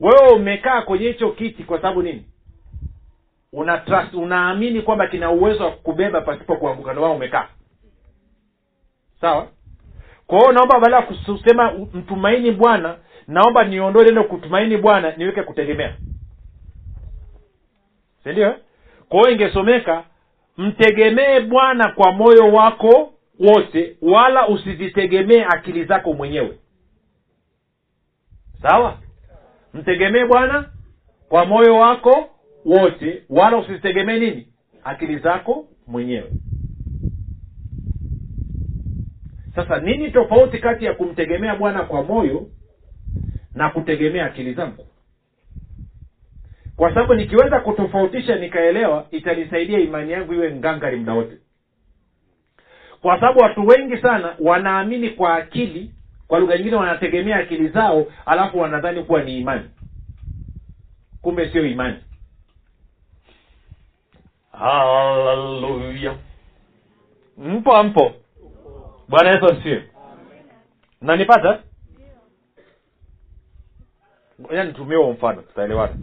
Wewe 0.00 0.28
umekaa 0.36 0.82
kwenye 0.82 1.08
hicho 1.08 1.30
kiti 1.30 1.64
kwa 1.64 1.76
sababu 1.80 2.02
nini? 2.02 2.26
Una 3.52 3.78
trust 3.78 4.14
unaamini 4.14 4.82
kwamba 4.82 5.06
kina 5.06 5.30
uwezo 5.30 5.64
wa 5.64 5.70
kubeba 5.70 6.20
pasipo 6.20 6.56
kuanguka. 6.56 6.92
Ndio 6.92 7.12
umekaa 7.12 7.48
sawa? 9.22 9.48
Kwa 10.26 10.38
hiyo 10.38 10.52
naomba 10.52 10.80
badala 10.80 10.96
ya 10.96 11.02
kusema 11.02 11.72
mtumaini 11.72 12.50
bwana 12.50 12.96
naomba 13.28 13.64
niondoe 13.64 14.04
neno 14.04 14.24
kutumaini 14.24 14.76
bwana 14.76 15.16
niweke 15.16 15.42
kutegemea. 15.42 15.94
Sindio 18.24 18.54
kwa 19.08 19.18
hiyo 19.20 19.30
ingesomeka 19.32 20.04
mtegemee 20.56 21.40
bwana 21.40 21.88
kwa 21.92 22.12
moyo 22.12 22.52
wako 22.52 23.12
wote 23.40 23.96
wala 24.02 24.48
usizitegemee 24.48 25.44
akili 25.44 25.84
zako 25.84 26.12
mwenyewe. 26.12 26.58
Sawa? 28.62 28.98
Mtegemee 29.74 30.24
bwana 30.24 30.70
kwa 31.28 31.44
moyo 31.44 31.76
wako 31.76 32.28
wote 32.64 33.22
wala 33.30 33.56
usizitegemee 33.56 34.18
nini? 34.18 34.48
Akili 34.84 35.18
zako 35.18 35.64
mwenyewe 35.86 36.30
sasa 39.56 39.78
nini 39.80 40.10
tofauti 40.10 40.58
kati 40.58 40.84
ya 40.84 40.94
kumtegemea 40.94 41.54
bwana 41.56 41.82
kwa 41.82 42.02
moyo 42.02 42.46
na 43.54 43.70
kutegemea 43.70 44.26
akili 44.26 44.54
zangu? 44.54 44.86
Kwa 46.76 46.88
sababu 46.94 47.14
nikiweza 47.14 47.60
kutofautisha 47.60 48.36
nikaelewa 48.36 49.06
itanisaidia 49.10 49.78
imani 49.78 50.12
yangu 50.12 50.34
iwe 50.34 50.54
ngangari 50.54 50.96
muda 50.96 51.12
wote. 51.12 51.36
Kwa 53.02 53.20
sababu 53.20 53.38
watu 53.40 53.66
wengi 53.66 53.96
sana 54.02 54.36
wanaamini 54.40 55.10
kwa 55.10 55.34
akili 55.36 55.90
kwa 56.28 56.38
lugha 56.38 56.56
nyingine 56.56 56.76
wanategemea 56.76 57.36
akili 57.36 57.68
zao 57.68 58.06
alafu 58.26 58.58
wanadhani 58.58 59.02
kuwa 59.02 59.22
ni 59.22 59.38
imani. 59.38 59.70
Kumbe 61.22 61.50
sio 61.52 61.66
imani. 61.66 61.96
Haleluya 64.52 66.14
mpo 67.38 67.76
ampo 67.76 68.12
bwana 69.12 69.30
yesu 69.30 69.46
asifiwe. 69.46 69.90
Nanipata 71.00 71.62
ngoja 74.40 74.64
nitumie 74.64 74.96
huo 74.96 75.12
mfano 75.12 75.42
tutaelewana. 75.42 75.94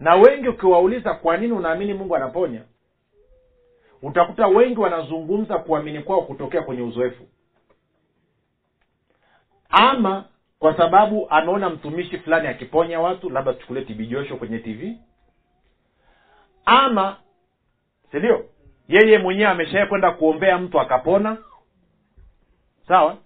Na 0.00 0.14
wengi 0.14 0.48
ukiwauliza 0.48 1.14
kwa 1.14 1.36
nini 1.36 1.52
unaamini 1.52 1.94
mungu 1.94 2.16
anaponya 2.16 2.62
utakuta 4.02 4.46
wengi 4.46 4.80
wanazungumza 4.80 5.58
kuamini 5.58 6.02
kwao 6.02 6.22
kutokea 6.22 6.62
kwenye 6.62 6.82
uzoefu. 6.82 7.24
Ama 9.68 10.24
kwa 10.58 10.76
sababu 10.76 11.30
ameona 11.30 11.70
mtumishi 11.70 12.18
fulani 12.18 12.48
akiponya 12.48 13.00
watu 13.00 13.30
labda 13.30 13.52
tuchukulie 13.52 13.84
tibijosho 13.84 14.36
kwenye 14.36 14.58
tv 14.58 14.96
ama 16.64 17.16
sindio 18.12 18.44
yeye 18.88 19.18
mwenyewe 19.18 19.50
ameshaye 19.50 19.86
kwenda 19.86 20.10
kuombea 20.10 20.58
mtu 20.58 20.80
akapona. 20.80 21.36
Sawa? 22.88 23.16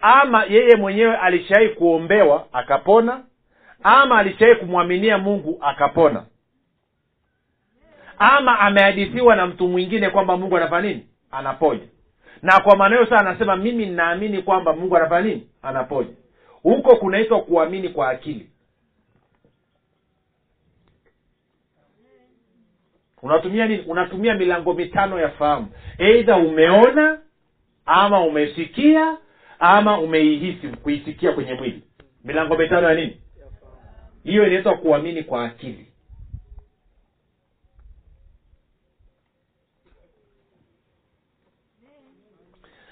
Ama 0.00 0.44
yeye 0.44 0.76
mwenyewe 0.76 1.16
alishawai 1.16 1.68
kuombewa 1.68 2.46
akapona. 2.52 3.24
Ama 3.82 4.18
alishawai 4.18 4.56
kumwaminia 4.56 5.18
mungu 5.18 5.58
akapona. 5.60 6.24
Ama 8.18 8.58
amehadithiwa 8.60 9.36
na 9.36 9.46
mtu 9.46 9.68
mwingine 9.68 10.10
kwamba 10.10 10.36
mungu 10.36 10.56
anafanya 10.56 10.88
nini? 10.88 11.06
Anaponya. 11.30 11.86
Na 12.42 12.60
kwa 12.60 12.76
maana 12.76 12.96
hiyo 12.96 13.08
sasa 13.08 13.26
anasema 13.28 13.56
mimi 13.56 13.86
ninaamini 13.86 14.42
kwamba 14.42 14.72
mungu 14.72 14.96
anafanya 14.96 15.28
nini? 15.28 15.48
Anaponya. 15.62 16.10
Huko 16.62 16.96
kunaitwa 16.96 17.40
kuamini 17.40 17.88
kwa 17.88 18.08
akili 18.08 18.50
unatumia 23.22 23.66
nini? 23.66 23.82
Unatumia 23.82 24.34
milango 24.34 24.74
mitano 24.74 25.20
ya 25.20 25.28
fahamu. 25.28 25.68
Eidha 25.98 26.36
umeona 26.36 27.18
ama 27.86 28.24
umesikia 28.24 29.16
ama 29.58 30.00
umeihisi 30.00 30.68
kuisikia 30.68 31.32
kwenye 31.32 31.54
mwili. 31.54 31.82
Milango 32.24 32.56
mitano 32.56 32.88
ya 32.88 32.94
nini? 32.94 33.20
Hiyo 34.24 34.46
inaitwa 34.46 34.76
kuamini 34.76 35.22
kwa 35.22 35.44
akili. 35.44 35.86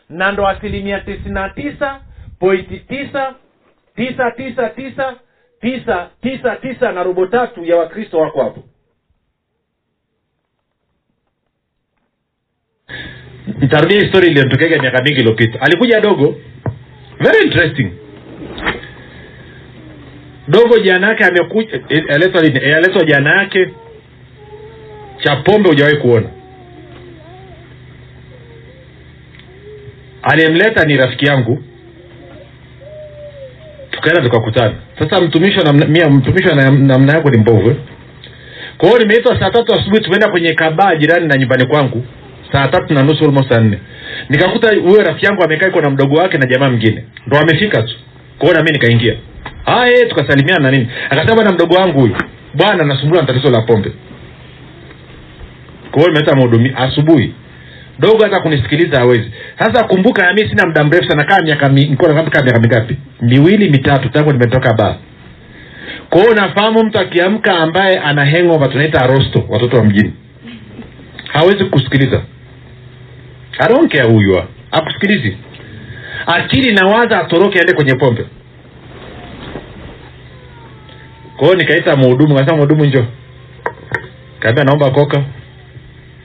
Na 0.08 0.32
ndo 0.32 0.47
asilimia 0.47 1.00
tisini 1.00 1.30
na 1.35 1.50
tisa 1.50 2.00
pointi 2.38 2.78
tisa 2.78 3.35
tisa 3.97 4.30
tisa 4.30 4.68
tisa 4.70 5.16
tisa 5.61 6.11
tisa 6.23 6.56
tisa 6.56 6.92
na 6.92 7.02
robo 7.02 7.26
tatu 7.26 7.64
ya 7.64 7.76
wakristo 7.76 8.18
wako 8.18 8.42
hapo 8.44 8.62
nitarudia 13.60 14.00
histori 14.00 14.28
iliyotokega 14.28 14.82
miaka 14.82 15.02
mingi 15.02 15.20
iliyopita. 15.20 15.60
Alikuja 15.60 16.00
dogo. 16.00 16.36
Very 17.20 17.44
interesting. 17.44 17.90
Dogo 20.48 20.78
jana 20.78 21.08
yake 21.08 21.24
amekuja 21.24 21.80
aletwa 22.08 22.44
Eh, 23.02 23.06
jana 23.06 23.40
yake. 23.40 23.68
Cha 25.24 25.36
pombe 25.36 25.68
hujawahi 25.68 25.96
kuona. 25.96 26.26
Aliyemleta 30.22 30.84
ni 30.84 30.96
rafiki 30.96 31.26
yangu. 31.26 31.62
Tukaenda 33.90 34.22
tukakutana. 34.22 34.74
Sasa 34.98 35.20
mtumishi 35.20 35.58
mtumishi 36.10 36.54
namna 36.56 37.12
yako 37.12 37.30
ni 37.30 37.38
mbovu. 37.38 37.76
Kwa 38.78 38.88
hiyo 38.88 39.00
nimeitwa 39.00 39.40
saa 39.40 39.50
tatu 39.50 39.74
asubuhi 39.74 40.02
tumeenda 40.02 40.28
kwenye 40.30 40.54
kabaa 40.54 40.94
jirani 40.97 41.26
na 41.28 41.36
nyumbani 41.36 41.66
kwangu 41.66 42.04
saa 42.52 42.69
tatu 42.69 42.95
na 42.95 43.02
nusu 43.02 43.25
almost 43.25 43.52
saa 43.52 43.61
nne. 43.61 43.78
Nikakuta 44.28 44.76
huyo 44.76 45.02
rafiki 45.02 45.26
yangu 45.26 45.43
amekaa 45.45 45.69
iko 45.69 45.80
na 45.80 45.91
mdogo 45.91 46.15
wake 46.17 46.39
na 46.39 46.47
jamaa 46.47 46.69
mwingine. 46.69 47.04
Ndo 47.26 47.39
amefika 47.39 47.82
tu. 47.82 47.95
Kwao 48.39 48.54
nami 48.54 48.71
nikaingia. 48.71 49.17
Aya 49.67 50.06
tukasalimiana 50.08 50.63
na 50.63 50.71
nini? 50.71 50.89
Akasema 51.11 51.34
bwana 51.34 51.52
mdogo 51.52 51.75
wangu 51.75 52.00
huyu. 52.00 52.17
Bwana 52.54 52.84
nasumbuliwa 52.84 53.23
na 53.26 53.32
tatizo 53.32 53.50
la 53.50 53.63
pombe. 53.63 53.93
Kwao 55.91 56.06
hiyo 56.06 56.13
mahudumi 56.37 56.73
asubuhi. 56.76 57.34
Dogo 57.99 58.25
hata 58.25 58.41
kunisikiliza 58.41 58.99
hawezi. 59.00 59.30
Sasa 59.58 59.84
kumbuka 59.84 60.26
nami 60.26 60.49
sina 60.49 60.67
muda 60.67 60.84
mrefu 60.84 61.11
sana. 61.11 61.25
Kaa 61.25 61.39
miaka 61.45 61.69
mi- 61.69 61.87
miaka 62.43 62.61
mingapi? 62.61 62.97
Miwili 63.21 63.71
mitatu 63.71 64.08
tangu 64.08 64.32
nimetoka 64.32 64.75
baa. 64.75 64.97
Kwao 66.11 66.34
nafahamu 66.34 66.84
mtu 66.84 66.99
akiamka 66.99 67.58
ambaye 67.58 67.99
ana 67.99 68.25
hangover 68.30 68.71
tunaita 68.71 69.06
rosto 69.06 69.45
watoto 69.49 69.76
wa 69.76 69.84
mjini. 69.84 70.13
Hawezi 71.32 71.65
kusikiliza 71.65 72.23
I 73.58 74.02
huyu 74.12 74.42
akusikilizi 74.73 75.36
akili 76.26 76.73
nawaza 76.73 77.21
atoroke 77.21 77.58
aende 77.58 77.73
kwenye 77.73 77.94
pombe. 77.94 78.25
Kwao 81.36 81.54
nikaita 81.54 81.97
mhudumu 81.97 82.34
kasema 82.34 82.56
mhudumu 82.56 82.84
njo 82.84 83.06
kaambia 84.40 84.64
naomba 84.64 84.90
koka. 84.90 85.23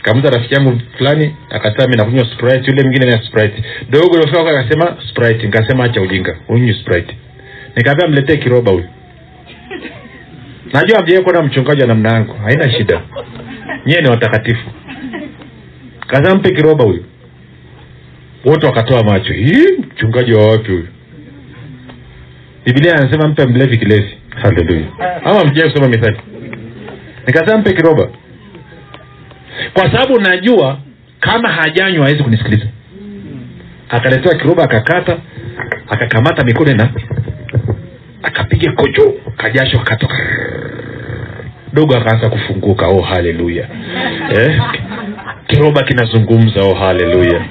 Kamuza 0.01 0.29
rafiki 0.29 0.53
yangu 0.53 0.81
fulani 0.97 1.35
akasema 1.49 1.87
mi 1.87 1.95
nakunywa 1.95 2.25
sprite. 2.25 2.71
Yule 2.71 2.83
mwingine 2.83 3.05
na 3.11 3.23
sprite. 3.25 3.63
Dogo 3.89 4.15
ilofika 4.15 4.43
kwake 4.43 4.59
akasema 4.59 4.97
sprite. 5.09 5.45
Nikasema 5.45 5.83
acha 5.83 6.01
ujinga 6.01 6.37
unywi 6.47 6.73
sprite. 6.73 7.17
Nikaambia 7.75 8.07
mletee 8.07 8.37
kiroba 8.37 8.71
huyu. 8.71 8.85
Najua 10.73 11.01
mjawai 11.01 11.23
kuona 11.23 11.41
mchungaji 11.41 11.81
wa 11.81 11.87
namna 11.87 12.13
yangu 12.13 12.33
haina 12.33 12.71
shida. 12.71 13.01
Nyie 13.85 14.01
ni 14.01 14.09
watakatifu. 14.09 14.69
Kaza 16.07 16.35
mpe 16.35 16.49
kiroba 16.55 16.83
huyu 16.83 17.05
wote 18.45 18.65
wakatoa 18.65 19.03
macho. 19.03 19.33
Hii 19.33 19.77
mchungaji 19.77 20.33
wa 20.33 20.47
wapi 20.51 20.71
huyu? 20.71 20.87
Biblia 22.65 22.95
anasema 22.95 23.27
mpe 23.27 23.45
mlevi 23.45 23.77
kilevi 23.77 24.17
haleluya 24.41 24.85
ama 25.25 25.45
mjee 25.45 25.63
kusoma 25.63 25.87
mithali. 25.87 26.17
Nikasema 27.27 27.57
mpe 27.57 27.73
kiroba. 27.73 28.09
Kwa 29.73 29.91
sababu 29.91 30.19
najua 30.19 30.79
kama 31.19 31.49
hajanywa 31.49 32.03
hawezi 32.05 32.23
kunisikiliza. 32.23 32.65
Akaletewa 33.89 34.35
kiroba 34.35 34.63
akakata 34.63 35.17
akakamata 35.89 36.43
mikono 36.45 36.73
na 36.73 36.89
akapiga 38.23 38.71
kojo 38.71 39.13
kajasho 39.37 39.79
akatoka. 39.81 40.15
Dogo 41.73 41.95
akaanza 41.97 42.29
kufunguka. 42.29 42.87
Oh 42.87 43.01
haleluya 43.01 43.67
eh? 44.39 44.61
kiroba 45.47 45.81
kinazungumza. 45.83 46.61
Oh 46.63 46.73
haleluya 46.73 47.45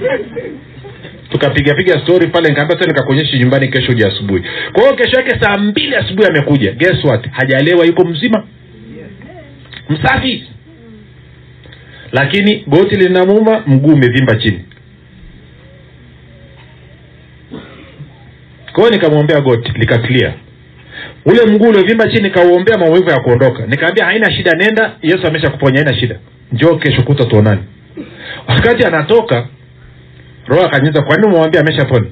tukapiga 1.32 1.74
piga 1.74 2.00
story 2.00 2.26
pale 2.26 2.48
nikaambia 2.48 2.76
tena 2.76 2.92
nikakuonyesha 2.92 3.36
nyumbani 3.38 3.68
kesho 3.68 3.92
uje 3.92 4.06
asubuhi. 4.06 4.42
Kwa 4.72 4.82
hiyo 4.82 4.96
kesho 4.96 5.16
yake 5.16 5.40
saa 5.44 5.58
mbili 5.58 5.96
asubuhi 5.96 6.28
amekuja. 6.28 6.72
Guess 6.72 7.04
what? 7.04 7.30
Hajalewa 7.30 7.86
yuko 7.86 8.04
mzima. 8.04 8.46
Msafi. 9.88 10.48
Lakini 12.12 12.64
goti 12.66 12.96
linamuuma 12.96 13.62
mguu 13.66 13.92
umevimba 13.94 14.34
chini. 14.34 14.64
Kwa 18.72 18.80
hiyo 18.84 18.90
nikamwombea 18.90 19.40
goti 19.40 19.72
likaclear 19.72 20.32
ule 21.26 21.42
mguu 21.46 21.68
uliovimba 21.68 22.06
chini 22.08 22.22
nikauombea 22.22 22.78
maumivu 22.78 23.10
ya 23.10 23.20
kuondoka. 23.20 23.66
Nikaambia 23.66 24.04
haina 24.04 24.32
shida 24.32 24.52
nenda. 24.52 24.92
Yesu 25.02 25.26
amesha 25.26 25.50
kuponya 25.50 25.76
haina 25.84 26.00
shida. 26.00 26.18
Njoo 26.52 26.76
kesho 26.76 27.02
kuta 27.02 27.24
tuonani 27.24 27.60
wakati 28.48 28.86
anatoka 28.86 29.46
roho 30.46 30.62
akanyuza 30.66 31.02
kwa 31.02 31.16
nini 31.16 31.26
umemwambia 31.28 31.60
ameshapona 31.60 32.06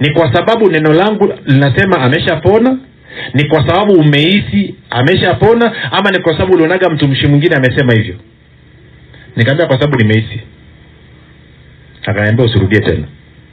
ni 0.00 0.10
kwa 0.10 0.34
sababu 0.34 0.70
neno 0.70 0.92
langu 0.92 1.34
linasema 1.46 2.00
ameshapona 2.02 2.78
ni 3.34 3.44
kwa 3.44 3.66
sababu 3.68 3.92
umehisi 3.92 4.74
ameshapona 4.90 5.92
ama 5.92 6.10
ni 6.10 6.18
kwa 6.18 6.32
sababu 6.32 6.52
ulionaga 6.54 6.90
mtumishi 6.90 7.26
mwingine 7.26 7.56
amesema 7.56 7.92
hivyo? 7.92 8.14
Nikaambia 9.36 9.66
kwa 9.66 9.80
sababu 9.80 9.96
nimehisi. 10.02 10.40
Akaniambia 12.06 12.44
usirudie 12.46 12.80
tena. 12.80 13.04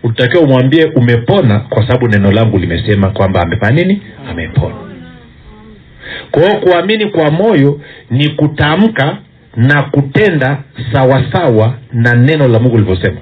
Utakiwa 0.04 0.44
umwambie 0.44 0.86
umepona 0.86 1.60
kwa 1.60 1.88
sababu 1.88 2.08
neno 2.08 2.32
langu 2.32 2.58
limesema 2.58 3.10
kwamba 3.10 3.42
amefanya 3.42 3.84
nini? 3.84 4.02
Amepona. 4.30 4.76
Kwa 6.32 6.42
hiyo 6.44 6.60
kuamini 6.60 7.06
kwa 7.06 7.32
moyo 7.32 7.82
ni 8.12 8.30
kutamka 8.30 9.18
na 9.58 9.84
kutenda 9.84 10.64
sawasawa 10.94 11.78
na 11.94 12.14
neno 12.16 12.48
la 12.48 12.60
mungu 12.60 12.78
lilivyosema. 12.78 13.18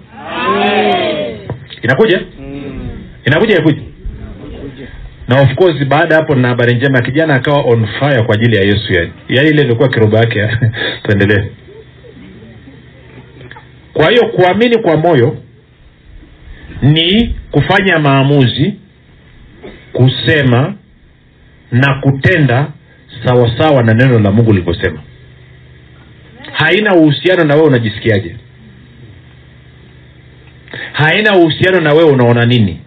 Inakuja? 1.82 2.22
Inakuja 3.26 3.58
ikuja 3.60 3.82
na 5.28 5.42
of 5.42 5.56
course 5.56 5.86
baada 5.86 6.16
hapo 6.16 6.36
na 6.36 6.48
habari 6.48 6.76
njema 6.76 7.02
kijana 7.02 7.36
akawa 7.36 7.62
on 7.62 7.88
fire 8.00 8.22
kwa 8.24 8.36
ajili 8.36 8.56
ya 8.56 8.62
yesu. 8.64 8.94
Yani 8.94 9.12
yaani 9.30 9.50
ile 9.50 9.62
ilikuwa 9.62 9.90
kiroba 9.90 10.20
yake 10.20 10.48
tuendelee. 11.04 11.46
Kwa 13.94 14.10
hiyo 14.10 14.28
kuamini 14.28 14.78
kwa 14.78 14.98
moyo 14.98 15.38
ni 16.82 17.36
kufanya 17.52 18.00
maamuzi 18.00 18.74
kusema 19.94 20.74
na 21.72 21.94
kutenda 22.02 22.68
sawasawa 23.26 23.84
na 23.84 23.94
neno 23.94 24.20
la 24.20 24.32
mungu 24.32 24.54
lilivyosema 24.54 25.00
haina 26.56 26.96
uhusiano 26.96 27.44
na 27.44 27.56
wewe 27.56 27.68
unajisikiaje? 27.68 28.36
Haina 30.94 31.36
uhusiano 31.38 31.80
na 31.82 31.94
wewe 31.94 32.10
unaona 32.12 32.46
nini? 32.46 32.80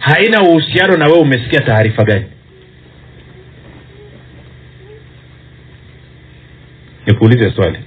Haina 0.00 0.42
uhusiano 0.42 0.96
na 0.96 1.06
wewe 1.06 1.18
umesikia 1.18 1.60
taarifa 1.60 2.04
gani? 2.04 2.24
Nikuulize 7.06 7.50
swali. 7.50 7.78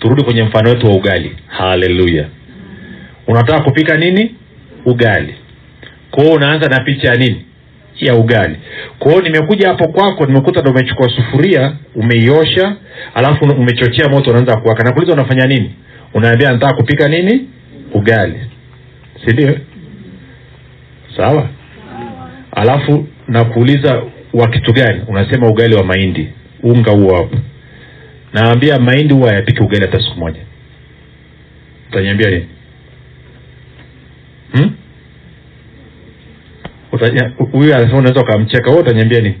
Turudi 0.00 0.24
kwenye 0.24 0.42
mfano 0.42 0.70
wetu 0.70 0.86
wa 0.86 0.92
ugali. 0.96 1.36
Haleluya 1.46 2.28
unataka 3.26 3.60
kupika 3.60 3.96
nini? 3.96 4.34
Ugali. 4.84 5.34
Kwao 6.10 6.30
unaanza 6.30 6.68
na 6.68 6.80
picha 6.80 7.08
ya 7.08 7.14
nini? 7.14 7.44
Ya 8.00 8.14
ugali 8.14 8.56
kwao 8.98 9.20
nimekuja 9.20 9.68
hapo 9.68 9.88
kwako 9.88 10.26
nimekuta 10.26 10.60
ndo 10.60 10.70
umechukua 10.70 11.08
sufuria 11.08 11.76
umeiosha 11.94 12.76
alafu 13.14 13.44
umechochea 13.44 14.08
moto 14.08 14.30
unaanza 14.30 14.56
kuwaka. 14.56 14.84
Nakuuliza 14.84 15.12
unafanya 15.12 15.46
nini? 15.46 15.74
Unaambia 16.14 16.52
nataka 16.52 16.74
kupika 16.76 17.08
nini? 17.08 17.48
Ugali. 17.94 18.40
Si 19.24 19.32
ndio? 19.32 19.58
Sawa? 21.16 21.48
Alafu 22.52 23.06
nakuuliza 23.28 24.02
wa 24.32 24.48
kitu 24.48 24.72
gani? 24.72 25.00
Unasema 25.08 25.48
ugali 25.48 25.74
wa 25.74 25.84
mahindi. 25.84 26.28
Unga 26.62 26.92
huo 26.92 27.16
hapo. 27.16 27.36
Naambia 28.32 28.78
mahindi 28.80 29.14
huwa 29.14 29.28
hayapiki 29.28 29.62
ugali 29.62 29.86
hata 29.86 29.98
siku 30.02 30.18
moja. 30.18 30.40
Utaniambia 31.90 32.30
nini? 32.30 32.46
Hmm? 34.52 34.72
Huyu 37.52 37.74
anasema 37.74 37.98
unaweza 37.98 38.20
ukamcheka 38.20 38.70
wewe 38.70 38.82
utaniambia 38.82 39.20
nini? 39.20 39.34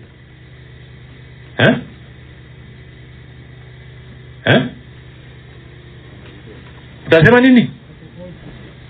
Utasema 7.06 7.40
nini? 7.40 7.70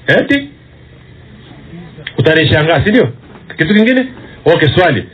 Eti? 0.07 0.49
Utanishangaa 2.19 2.85
si 2.85 2.93
kitu 3.57 3.75
kingine? 3.75 4.07
Okay 4.45 4.69
swali. 4.75 5.05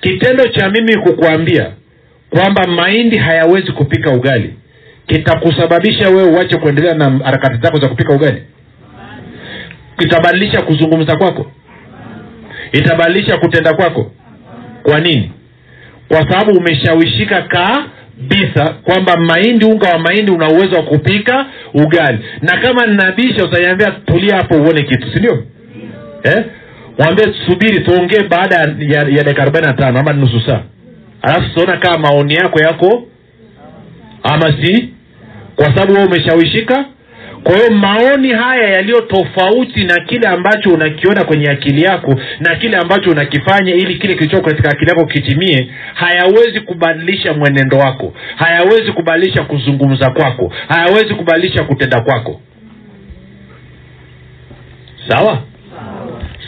Kitendo 0.00 0.44
cha 0.48 0.70
mimi 0.70 0.96
kukuambia 0.96 1.72
kwamba 2.30 2.66
mahindi 2.66 3.18
hayawezi 3.18 3.72
kupika 3.72 4.10
ugali 4.12 4.54
kitakusababisha 5.06 6.08
wewe 6.08 6.30
uache 6.30 6.56
kuendelea 6.58 6.94
na 6.94 7.10
harakati 7.24 7.62
zako 7.62 7.78
za 7.80 7.88
kupika 7.88 8.14
ugali? 8.14 8.42
Kitabadilisha 9.98 10.62
kuzungumza 10.62 11.16
kwako 11.16 11.50
itabadilisha 12.72 13.36
kutenda 13.38 13.74
kwako. 13.74 14.10
Kwa 14.82 14.98
nini? 15.00 15.32
Kwa 16.08 16.30
sababu 16.30 16.58
umeshawishika 16.58 17.42
kabisa 17.42 18.72
kwamba 18.84 19.16
mahindi 19.16 19.64
unga 19.64 19.88
wa 19.88 19.98
mahindi 19.98 20.32
una 20.32 20.48
uwezo 20.48 20.76
wa 20.76 20.82
kupika 20.82 21.46
ugali. 21.74 22.18
Na 22.42 22.56
kama 22.60 22.86
ninabisha 22.86 23.44
utaniambia 23.44 23.90
tulia 23.90 24.36
hapo 24.36 24.54
uone 24.54 24.82
kitu 24.82 25.12
si 25.12 25.18
ndio? 25.18 25.44
Eh? 26.22 26.44
subiri 27.46 27.80
tuongee 27.84 28.22
baada 28.28 28.56
ya, 28.78 28.98
ya, 29.08 29.24
dakika 29.24 29.42
arobaini 29.42 29.66
na 29.66 29.72
tano 29.72 29.98
ama 30.00 30.12
nusu 30.12 30.40
saa. 30.46 30.60
Alafu 31.22 31.48
tutaona 31.48 31.76
kama 31.80 31.98
maoni 31.98 32.34
yako 32.34 32.60
yako 32.60 33.06
ama 34.22 34.54
si. 34.62 34.88
Kwa 35.56 35.64
sababu 35.64 35.92
wewe 35.92 36.04
umeshawishika 36.06 36.84
kwa 37.44 37.54
hiyo 37.56 37.70
maoni 37.70 38.32
haya 38.32 38.68
yaliyo 38.70 39.00
tofauti 39.00 39.84
na 39.84 40.00
kile 40.00 40.28
ambacho 40.28 40.70
unakiona 40.70 41.24
kwenye 41.24 41.50
akili 41.50 41.82
yako 41.82 42.20
na 42.40 42.56
kile 42.56 42.76
ambacho 42.76 43.10
unakifanya 43.10 43.74
ili 43.74 43.94
kile 43.98 44.14
kilichoko 44.14 44.50
katika 44.50 44.70
akili 44.70 44.88
yako 44.90 45.06
kitimie 45.06 45.70
hayawezi 45.94 46.60
kubadilisha 46.60 47.32
mwenendo 47.34 47.76
wako 47.78 48.14
hayawezi 48.36 48.92
kubadilisha 48.92 49.42
kuzungumza 49.44 50.10
kwako 50.10 50.52
hayawezi 50.68 51.14
kubadilisha 51.14 51.64
kutenda 51.64 52.00
kwako. 52.00 52.40
Sawa? 55.08 55.38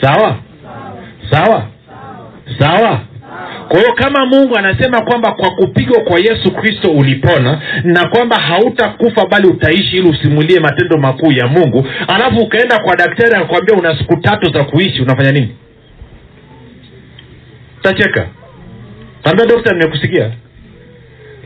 Sawa? 0.01 0.37
Sawa? 1.31 1.67
Sawa 2.59 3.01
kwa 3.73 3.81
hiyo 3.81 3.93
kama 3.93 4.27
mungu 4.27 4.57
anasema 4.57 5.01
kwamba 5.03 5.33
kwa 5.33 5.51
kupigwa 5.51 6.01
kwa 6.01 6.19
yesu 6.21 6.53
kristo 6.53 6.91
ulipona 6.91 7.63
na 7.85 8.09
kwamba 8.09 8.37
hautakufa 8.37 9.27
bali 9.27 9.47
utaishi 9.49 9.97
ili 9.97 10.09
usimulie 10.09 10.61
matendo 10.61 10.97
makuu 10.99 11.33
ya 11.33 11.47
mungu 11.47 11.87
alafu 12.09 12.37
ukaenda 12.41 12.79
kwa 12.79 12.97
daktari 12.97 13.35
akakwambia 13.35 13.77
una 13.77 13.99
siku 13.99 14.17
tatu 14.17 14.53
za 14.53 14.65
kuishi 14.65 15.03
unafanya 15.03 15.33
nini? 15.33 15.57
Tacheka 17.83 18.29
ambia 19.25 19.47
dokta 19.47 19.73
nimekusikia. 19.73 20.31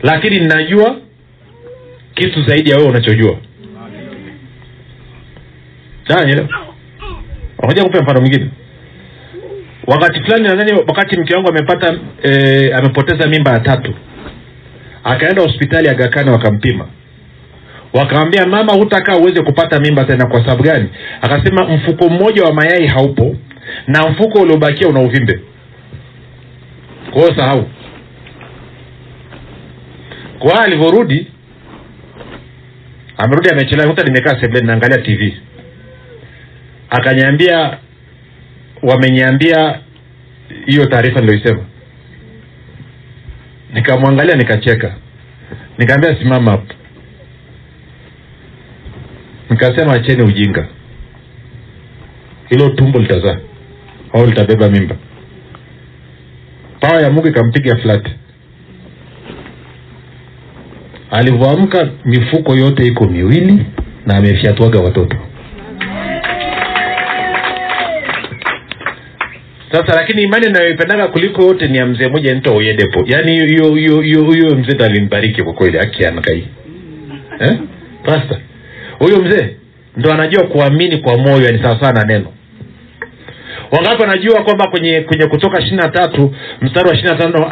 Lakini 0.03 0.39
ninajua 0.39 0.95
kitu 2.15 2.43
zaidi 2.47 2.69
ya 2.69 2.77
wewe 2.77 2.89
unachojua. 2.89 3.37
Moja 7.63 7.83
kupe 7.83 7.99
mfano 8.01 8.21
mwingine 8.21 8.49
wakati 9.87 10.19
fulani 10.23 10.43
nadhani 10.47 10.71
wakati 10.73 11.19
mke 11.19 11.33
wangu 11.35 11.49
amepata 11.49 11.97
e, 12.23 12.71
amepoteza 12.73 13.27
mimba 13.29 13.51
ya 13.51 13.59
tatu 13.59 13.93
akaenda 15.03 15.41
hospitali 15.41 15.89
agakani 15.89 16.29
wakampima. 16.29 16.87
Wakamwambia 17.93 18.45
mama 18.45 18.73
hutakaa 18.73 19.17
uweze 19.17 19.41
kupata 19.43 19.79
mimba 19.79 20.03
tena. 20.03 20.25
Kwa 20.25 20.39
sababu 20.39 20.63
gani? 20.63 20.89
Akasema 21.21 21.67
mfuko 21.67 22.09
mmoja 22.09 22.43
wa 22.43 22.53
mayai 22.53 22.87
haupo 22.87 23.35
na 23.87 24.09
mfuko 24.09 24.39
uliobakia 24.41 24.87
una 24.87 24.99
uvimbe. 24.99 25.39
Kwa 27.11 27.21
hiyo 27.21 27.35
sahau. 27.35 27.69
Kwa 30.39 30.63
alivyorudi 30.63 31.27
amerudi 33.17 33.49
amechelewa. 33.49 33.89
Kuta 33.89 34.03
nimekaa 34.03 34.41
sebleni 34.41 34.67
naangalia 34.67 34.97
tv 34.97 35.33
akaniambia 36.89 37.77
wameniambia 38.83 39.79
hiyo 40.65 40.85
taarifa 40.85 41.19
niloisema 41.21 41.63
nikamwangalia 43.73 44.35
nikacheka. 44.35 44.95
Nikaambia 45.77 46.15
simama 46.19 46.51
hapo. 46.51 46.73
Nikasema 49.49 49.93
acheni 49.93 50.23
ujinga. 50.23 50.67
Hilo 52.49 52.69
tumbo 52.69 52.99
litazaa 52.99 53.37
au 54.13 54.25
litabeba 54.25 54.69
mimba. 54.69 54.95
Pawa 56.79 57.01
ya 57.01 57.09
mungu 57.11 57.27
ikampiga 57.27 57.75
flat. 57.75 58.09
Alivyoamka 61.11 61.89
mifuko 62.05 62.55
yote 62.55 62.87
iko 62.87 63.05
miwili 63.07 63.65
na 64.05 64.17
amefyatuaga 64.17 64.79
watoto 64.79 65.17
sasa 69.71 69.95
lakini 69.95 70.21
imani 70.23 70.45
inayoipendaga 70.45 71.07
kuliko 71.07 71.41
yote 71.43 71.67
ni 71.67 71.77
ya 71.77 71.85
mzee 71.85 72.07
moja 72.07 72.33
nito 72.33 72.55
oyedepo. 72.55 73.03
Yaani 73.07 73.31
hiyo 73.47 73.75
hiyo 73.75 74.01
hiyo 74.01 74.23
huyo 74.23 74.55
mzee 74.55 74.73
ndo 74.73 74.85
alimbariki 74.85 75.43
kwa 75.43 75.53
kweli 75.53 75.79
akianakai 75.79 76.47
eh? 77.39 77.59
pasta 78.03 78.39
huyo 78.99 79.21
mzee 79.21 79.55
ndo 79.97 80.13
anajua 80.13 80.43
kuamini 80.47 80.97
kwa 80.97 81.17
moyo 81.17 81.51
ni 81.51 81.59
sawasawa 81.63 81.93
na 81.93 82.03
neno. 82.03 82.33
Wangapi 83.71 84.01
wanajua 84.01 84.43
kwamba 84.43 84.67
kwenye 84.67 85.01
kwenye 85.01 85.25
kutoka 85.27 85.59
ishiri 85.59 85.75
na 85.77 85.87
tatu 85.89 86.35
mstari 86.61 86.89
wa 86.89 86.95
ishiri 86.95 87.09
na 87.09 87.15
tano 87.17 87.45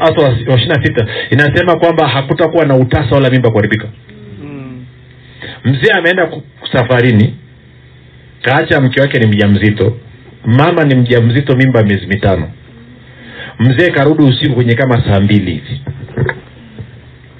hasa 0.00 0.22
wa 0.22 0.32
ishiri 0.56 0.66
na 0.66 0.84
sita 0.84 1.06
inasema 1.30 1.76
kwamba 1.78 2.08
hakutakuwa 2.08 2.64
na 2.66 2.76
utasa 2.76 3.14
wala 3.14 3.30
mimba 3.30 3.50
kuharibika. 3.50 3.88
Mzee 5.64 5.92
ameenda 5.98 6.30
safarini 6.72 7.34
kaacha 8.42 8.80
mke 8.80 9.00
wake 9.00 9.18
ni 9.18 9.26
mja 9.26 9.48
mzito 9.48 9.96
mama 10.46 10.84
ni 10.84 10.94
mjamzito, 10.94 11.56
mimba 11.56 11.82
miezi 11.82 12.06
mitano. 12.06 12.50
Mzee 13.58 13.90
karudi 13.90 14.22
usiku 14.24 14.54
kwenye 14.54 14.74
kama 14.74 15.04
saa 15.04 15.20
mbili 15.20 15.50
hivi. 15.52 15.80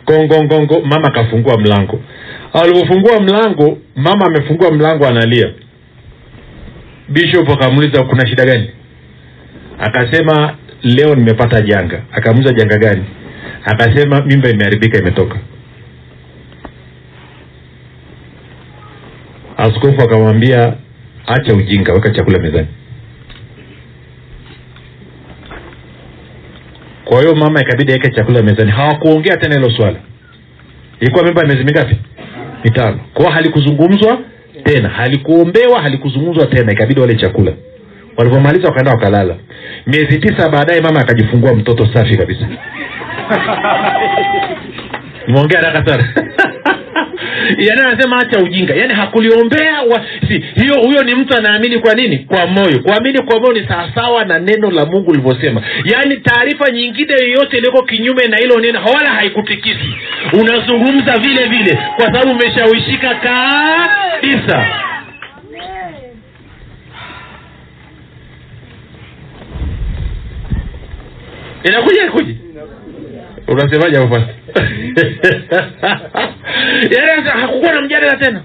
Kongongongo, 0.05 0.81
mama 0.81 1.09
akafungua 1.09 1.59
mlango. 1.59 2.01
Alipofungua 2.53 3.21
mlango 3.21 3.79
mama 3.97 4.27
amefungua 4.27 4.71
mlango 4.73 5.07
analia. 5.07 5.51
Bishop 7.09 7.51
akamuuliza 7.51 8.03
kuna 8.05 8.27
shida 8.27 8.45
gani? 8.45 8.71
Akasema 9.79 10.57
leo 10.83 11.15
nimepata 11.15 11.61
janga. 11.61 12.03
Akamuuliza 12.13 12.53
janga 12.55 12.79
gani? 12.79 13.05
Akasema 13.65 14.21
mimba 14.25 14.49
imeharibika 14.51 14.99
imetoka. 14.99 15.39
Askofu 19.57 20.03
akamwambia 20.03 20.75
acha 21.27 21.55
ujinga 21.55 21.93
weka 21.93 22.11
chakula 22.11 22.39
mezani 22.39 22.67
kwa 27.05 27.21
hiyo 27.21 27.35
mama 27.35 27.61
ikabidi 27.61 27.93
aweke 27.93 28.11
chakula 28.11 28.43
mezani. 28.43 28.71
Hawakuongea 28.71 29.37
tena 29.37 29.55
hilo 29.55 29.71
swala. 29.77 29.97
Ilikuwa 31.01 31.25
mimba 31.25 31.41
ya 31.41 31.47
miezi 31.47 31.65
mingapi? 31.65 31.97
Mitano. 32.65 33.01
Kwao 33.15 33.31
halikuzungumzwa 33.31 34.19
tena. 34.65 34.89
Halikuombewa 34.89 35.83
halikuzungumzwa 35.83 36.47
tena. 36.47 36.73
Ikabidi 36.73 37.01
wale 37.01 37.15
chakula. 37.15 37.53
Walivyomaliza 38.17 38.69
wakaenda 38.69 38.91
wakalala. 38.93 39.37
Miezi 39.87 40.19
tisa 40.19 40.49
baadaye 40.49 40.81
mama 40.81 41.01
akajifungua 41.01 41.55
mtoto 41.55 41.89
safi 41.95 42.17
kabisa. 42.17 42.47
Nimeongea 45.27 45.61
haraka 45.61 45.91
sana 45.91 46.09
yani 47.59 47.81
anasema 47.81 48.19
acha 48.19 48.39
ujinga. 48.39 48.75
Yani 48.75 48.95
hakuliombea 48.95 49.83
wa, 49.83 50.05
si, 50.29 50.45
hiyo 50.63 50.75
huyo 50.83 51.03
ni 51.05 51.15
mtu 51.15 51.37
anaamini 51.39 51.79
kwa 51.79 51.95
nini? 51.95 52.19
Kwa 52.19 52.47
moyo. 52.47 52.79
Kuamini 52.79 53.23
kwa 53.23 53.41
moyo 53.41 53.53
ni 53.61 53.69
sawasawa 53.69 54.25
na 54.25 54.39
neno 54.39 54.71
la 54.71 54.87
mungu 54.87 55.11
ulivyosema 55.11 55.63
yaani 55.85 56.17
taarifa 56.17 56.71
nyingine 56.71 57.13
yoyote 57.21 57.57
iliyoko 57.57 57.83
kinyume 57.83 58.27
na 58.27 58.37
hilo 58.37 58.61
neno 58.61 58.81
wala 58.95 59.11
haikutikisi. 59.11 59.95
Unazungumza 60.33 61.19
vile 61.19 61.47
vile 61.47 61.79
kwa 61.97 62.05
sababu 62.07 62.31
umeshawishika 62.31 63.15
kabisa. 63.15 64.67
Inakuja 71.65 72.05
ikuji 72.07 72.37
unasemaje 73.49 73.97
hapo 73.97 74.09
basi. 74.09 74.33
Yaani 76.97 77.29
hakukuwa 77.29 77.73
na 77.73 77.81
mjadala 77.83 78.17
tena. 78.17 78.43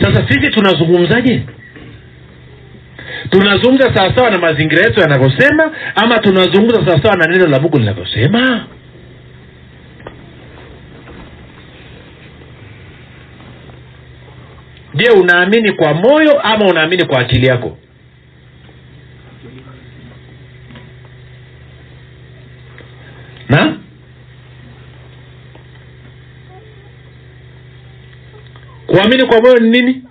Sasa 0.00 0.28
sisi 0.28 0.50
tunazungumzaje? 0.50 1.42
Tunazungumza 3.30 3.94
sawasawa 3.94 4.30
na 4.30 4.38
mazingira 4.38 4.82
yetu 4.86 5.00
yanavyosema 5.00 5.72
ama 5.94 6.18
tunazungumza 6.18 6.86
sawasawa 6.86 7.16
na 7.16 7.26
neno 7.26 7.46
la 7.46 7.60
mungu 7.60 7.78
linavyosema? 7.78 8.66
Je 14.94 15.10
unaamini 15.10 15.72
kwa 15.72 15.94
moyo 15.94 16.40
ama 16.40 16.66
unaamini 16.66 17.04
kwa 17.04 17.20
akili 17.20 17.46
yako 17.46 17.78
na 23.48 23.76
kuamini 28.86 29.26
kwa 29.26 29.40
moyo 29.40 29.56
ni 29.58 29.70
nini? 29.70 30.04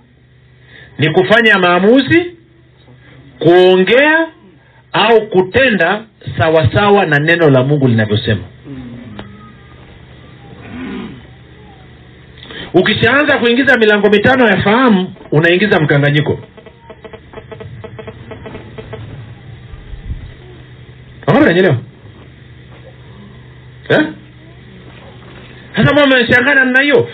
Ni 0.98 1.10
kufanya 1.10 1.58
maamuzi 1.58 2.32
kuongea 3.38 4.26
au 4.92 5.26
kutenda 5.28 6.04
sawasawa 6.38 7.06
na 7.06 7.18
neno 7.18 7.50
la 7.50 7.62
mungu 7.64 7.88
linavyosema. 7.88 8.42
Ukishaanza 12.74 13.38
kuingiza 13.38 13.76
milango 13.78 14.10
mitano 14.10 14.46
ya 14.46 14.62
fahamu 14.62 15.12
unaingiza 15.32 15.80
mkanganyiko. 15.80 16.38
Nanyelewa 21.48 21.76
eh? 23.88 24.06
sasa 25.76 25.92
mbona 25.92 26.06
mmeshangaa 26.06 26.54
namna 26.54 26.82
hiyo. 26.82 27.08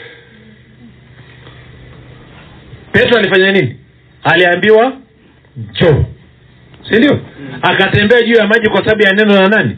Petro 2.93 3.19
alifanya 3.19 3.53
nini? 3.53 3.77
Aliambiwa 4.25 4.93
njoo. 5.57 6.05
Si 6.89 6.95
ndio? 6.97 7.21
Akatembea 7.63 8.23
juu 8.23 8.35
ya 8.35 8.47
maji 8.47 8.69
kwa 8.69 8.85
sababu 8.85 9.03
ya 9.03 9.13
neno 9.13 9.35
la 9.43 9.49
nani? 9.49 9.77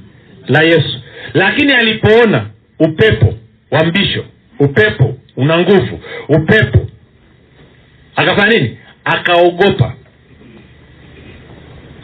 La 0.48 0.62
yesu. 0.62 1.00
Lakini 1.34 1.72
alipoona 1.72 2.46
upepo 2.78 3.34
wa 3.70 3.84
mbisho 3.84 4.24
upepo 4.58 5.14
una 5.36 5.58
nguvu 5.58 6.00
upepo. 6.28 6.86
Akafanya 8.16 8.58
nini? 8.58 8.78
Akaogopa. 9.04 9.94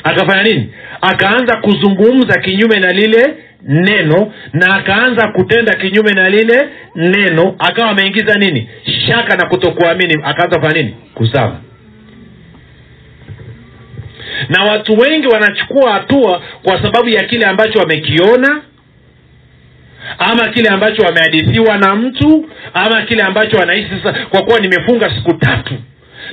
Akafanya 0.04 0.42
nini? 0.42 0.72
Akaanza 1.00 1.56
kuzungumza 1.56 2.40
kinyume 2.40 2.78
na 2.80 2.92
lile 2.92 3.34
neno 3.64 4.32
na 4.52 4.74
akaanza 4.76 5.28
kutenda 5.28 5.74
kinyume 5.74 6.12
na 6.12 6.28
lile 6.28 6.68
neno 6.94 7.54
akawa 7.58 7.90
ameingiza 7.90 8.34
nini? 8.34 8.68
Shaka 9.08 9.36
na 9.36 9.46
kutokuamini. 9.46 10.14
Akaanza 10.24 10.58
kufanya 10.58 10.82
nini? 10.82 10.96
Kuzama 11.14 11.60
na 14.48 14.64
watu 14.64 14.98
wengi 14.98 15.26
wanachukua 15.26 15.92
hatua 15.92 16.42
kwa 16.62 16.82
sababu 16.82 17.08
ya 17.08 17.24
kile 17.24 17.46
ambacho 17.46 17.78
wamekiona 17.78 18.62
ama 20.18 20.48
kile 20.48 20.68
ambacho 20.68 21.02
wamehadithiwa 21.02 21.78
na 21.78 21.94
mtu 21.94 22.48
ama 22.74 23.02
kile 23.02 23.22
ambacho 23.22 23.56
wanahisi 23.56 23.90
sasa 24.02 24.26
kwa 24.26 24.42
kuwa 24.42 24.60
nimefunga 24.60 25.10
siku 25.16 25.32
tatu 25.34 25.74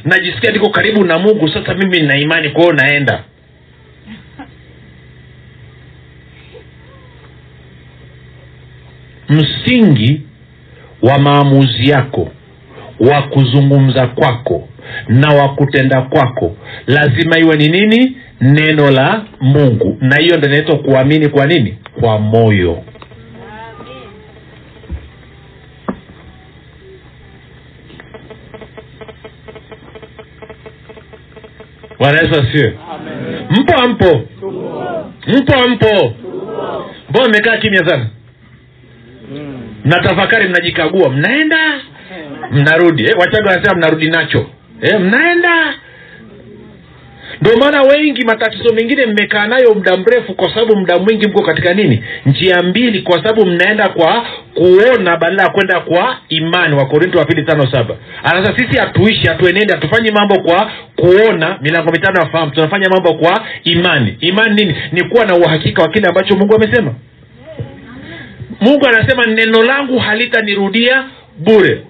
najisikia 0.04 0.52
niko 0.52 0.70
karibu 0.70 1.06
na 1.06 1.20
mungu 1.20 1.50
sasa 1.50 1.74
mimi 1.74 2.00
nina 2.00 2.18
imani 2.18 2.50
kwao 2.50 2.74
naenda 2.74 3.24
msingi 9.30 10.22
wa 11.02 11.20
maamuzi 11.20 11.90
yako 11.90 12.30
wa 13.00 13.22
kuzungumza 13.22 14.08
kwako 14.08 14.68
na 15.08 15.30
wa 15.34 15.50
kutenda 15.56 16.02
kwako. 16.02 16.56
Lazima 16.88 17.40
iwe 17.40 17.56
ni 17.58 17.68
nini? 17.68 18.18
Neno 18.42 18.92
la 18.92 19.26
mungu. 19.42 19.98
Na 20.02 20.16
hiyo 20.22 20.38
ndo 20.38 20.48
inaitwa 20.48 20.78
kuamini 20.78 21.28
kwa 21.30 21.46
nini? 21.46 21.78
Kwa 22.00 22.20
moyo. 22.20 22.84
Bwana 32.00 32.20
yesu 32.22 32.42
asifiwe. 32.42 32.78
Mpo 33.50 33.74
ampo? 33.76 34.22
Mpo 35.28 35.54
ampo? 35.64 36.14
Mbona 37.10 37.28
mmekaa 37.30 37.58
kimya 37.58 37.90
sana 37.90 38.08
mnatafakari 39.86 40.48
mnajikagua. 40.50 41.10
Mnaenda 41.10 41.58
mnarudi. 42.52 43.04
Eh, 43.04 43.16
wachaga 43.20 43.50
wanasema 43.50 43.76
mnarudi 43.76 44.10
nacho. 44.10 44.46
Eh, 44.82 45.00
mnaenda. 45.00 45.74
Ndio 47.42 47.58
maana 47.58 47.82
wengi 47.82 48.26
matatizo 48.26 48.74
mengine 48.74 49.06
mmekaa 49.06 49.48
nayo 49.48 49.74
muda 49.74 49.98
mrefu 49.98 50.34
kwa 50.34 50.50
sababu 50.54 50.76
muda 50.76 50.98
mwingi 51.00 51.28
mko 51.28 51.42
katika 51.44 51.74
nini? 51.74 52.04
Njia 52.26 52.64
mbili 52.64 53.02
kwa 53.02 53.18
sababu 53.18 53.46
mnaenda 53.46 53.90
kwa 53.90 54.26
kuona 54.56 55.18
badala 55.18 55.44
ya 55.44 55.50
kwenda 55.50 55.80
kwa 55.80 56.18
imani. 56.30 56.76
Wakorinto 56.76 57.20
wa 57.20 57.26
pili 57.26 57.44
tano 57.44 57.72
saba. 57.72 57.96
Anasa 58.24 58.58
sisi 58.58 58.80
hatuishi 58.80 59.28
hatuenende 59.28 59.74
hatufanyi 59.74 60.12
mambo 60.12 60.40
kwa 60.42 60.72
kuona. 60.96 61.58
Milango 61.62 61.92
mitano 61.92 62.20
ya 62.22 62.48
tunafanya 62.48 62.90
mambo 62.90 63.14
kwa 63.14 63.46
imani. 63.64 64.18
Imani 64.20 64.56
nini? 64.56 64.76
Ni 64.92 65.04
kuwa 65.04 65.26
na 65.26 65.36
uhakika 65.36 65.82
wa 65.82 65.90
kile 65.90 66.08
ambacho 66.08 66.36
mungu 66.36 66.56
amesema 66.56 66.94
mungu 68.62 68.88
anasema 68.88 69.26
neno 69.26 69.64
langu 69.64 70.00
halitanirudia 70.00 71.04
bure. 71.38 71.82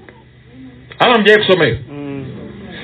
Ama 1.00 1.18
mjawai 1.18 1.44
kusoma 1.46 1.66
hiyo? 1.66 1.78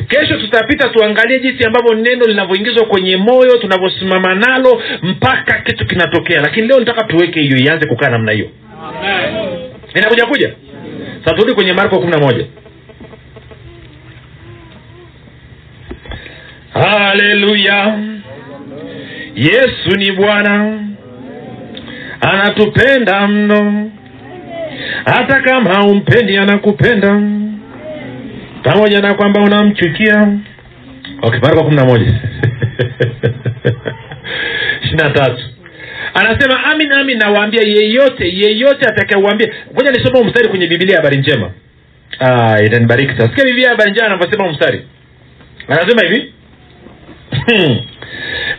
Kesho 0.07 0.37
tutapita 0.37 0.89
tuangalie 0.89 1.39
jinsi 1.39 1.63
ambavyo 1.65 1.93
neno 1.95 2.25
linavyoingizwa 2.25 2.85
kwenye 2.85 3.17
moyo 3.17 3.57
tunavyosimama 3.57 4.35
nalo 4.35 4.81
mpaka 5.01 5.59
kitu 5.61 5.85
kinatokea. 5.85 6.41
Lakini 6.41 6.67
leo 6.67 6.79
nataka 6.79 7.03
tuweke 7.03 7.41
hiyo 7.41 7.57
ianze 7.57 7.87
kukaa 7.87 8.09
namna 8.09 8.31
hiyo. 8.31 8.49
Inakuja 9.95 10.25
kuja? 10.25 10.53
Sasa 11.23 11.35
turudi 11.35 11.53
kwenye 11.53 11.73
marko 11.73 11.99
kumi 11.99 12.11
na 12.11 12.17
moja. 12.19 12.45
Haleluya 16.73 17.99
yesu 19.35 19.89
ni 19.97 20.11
bwana 20.11 20.79
anatupenda 22.21 23.27
mno. 23.27 23.91
Hata 25.05 25.41
kama 25.41 25.73
haumpendi 25.73 26.37
anakupenda. 26.37 27.21
Pamoja 28.63 29.01
na 29.01 29.13
kwamba 29.13 29.41
unamchukia. 29.41 30.27
Okay 31.21 31.39
marko 31.39 31.63
kumi 31.63 31.75
na 31.75 31.85
moja. 31.85 32.05
Ishirini 34.81 35.03
na 35.03 35.09
tatu. 35.09 35.43
Anasema 36.13 36.63
amin 36.63 36.91
amin 36.91 37.17
nawaambia 37.17 37.61
yeyote 37.61 38.37
yeyote 38.37 38.85
atakayeuambia 38.89 39.53
ngoja 39.73 39.91
nisome 39.91 40.23
mstari 40.23 40.49
kwenye 40.49 40.67
Biblia 40.67 40.95
habari 40.97 41.17
njema. 41.17 41.51
Ah, 42.19 42.63
itanibariki 42.63 43.11
sasa 43.11 43.27
sikia 43.29 43.43
Biblia 43.45 43.69
habari 43.69 43.91
njema 43.91 44.05
anavyosema 44.07 44.51
mstari. 44.51 44.81
Anasema 45.67 46.01
hivi 46.01 46.33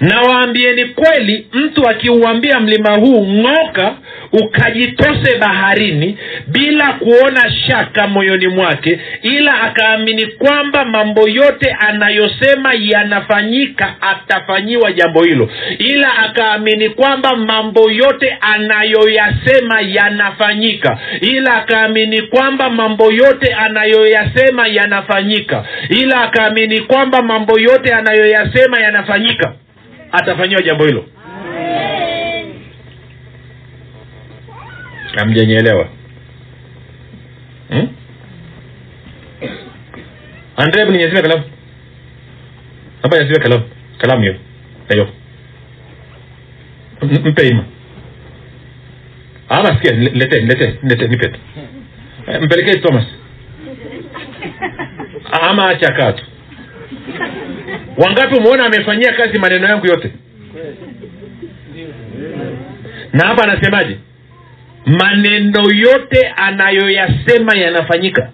nawaambieni 0.01 0.85
kweli 0.85 1.47
mtu 1.53 1.89
akiuambia 1.89 2.61
mlima 2.61 2.91
huu 2.95 3.27
ng'oka 3.27 3.95
ukajitose 4.33 5.39
baharini 5.41 6.19
bila 6.47 6.93
kuona 6.93 7.51
shaka 7.53 8.07
moyoni 8.09 8.49
mwake 8.49 9.01
ila 9.23 9.61
akaamini 9.63 10.27
kwamba 10.27 10.85
mambo 10.85 11.29
yote 11.29 11.71
anayosema 11.89 12.75
yanafanyika 12.79 13.95
atafanyiwa 14.01 14.93
jambo 14.93 15.23
hilo. 15.25 15.51
Ila 15.79 16.19
akaamini 16.19 16.89
kwamba 16.91 17.37
mambo 17.37 17.91
yote 17.91 18.37
anayoyasema 18.41 19.81
yanafanyika. 19.81 20.99
Ila 21.21 21.55
akaamini 21.55 22.23
kwamba 22.23 22.71
mambo 22.71 23.13
yote 23.13 23.55
anayoyasema 23.55 24.69
yanafanyika. 24.69 25.65
Ila 25.91 26.21
akaamini 26.23 26.81
kwamba 26.81 27.23
mambo 27.23 27.59
yote 27.61 27.95
anayoyasema 27.95 28.81
yanafanyika 28.81 29.46
atafanyiwa 30.17 30.63
jambo 30.63 30.85
hilo? 30.87 31.05
Hamjanielewa. 35.17 35.89
Hmm? 37.71 37.89
andre 40.57 40.81
hebu 40.81 40.93
ninyazime 40.93 41.23
kalamu? 41.23 41.45
Hapa 43.03 43.17
nyazime 43.19 43.39
kalamu. 43.39 43.65
Kalamu 43.99 44.23
hiyo. 44.23 45.09
M- 47.03 47.29
mpe 47.31 47.49
ima. 47.49 47.65
Ama 49.49 49.69
sikia 49.69 49.93
lete 49.93 50.41
lete 50.41 50.79
lete 50.83 51.09
nipe 51.09 51.29
tu 51.29 51.41
Eh, 52.27 52.43
mpelekee 52.43 52.79
thomas. 52.81 53.05
Ama 55.43 55.69
acha 55.69 55.93
kaa 55.93 56.13
tu 56.13 56.25
wangapi 57.99 58.35
umeona 58.37 58.67
amefanyia 58.67 59.13
kazi 59.13 59.39
maneno 59.39 59.69
yangu 59.69 59.87
yote? 59.87 60.13
Na 63.13 63.27
hapa 63.27 63.43
anasemaje? 63.45 63.99
Maneno 64.87 65.63
yote 65.75 66.29
anayoyasema 66.37 67.57
yanafanyika. 67.57 68.31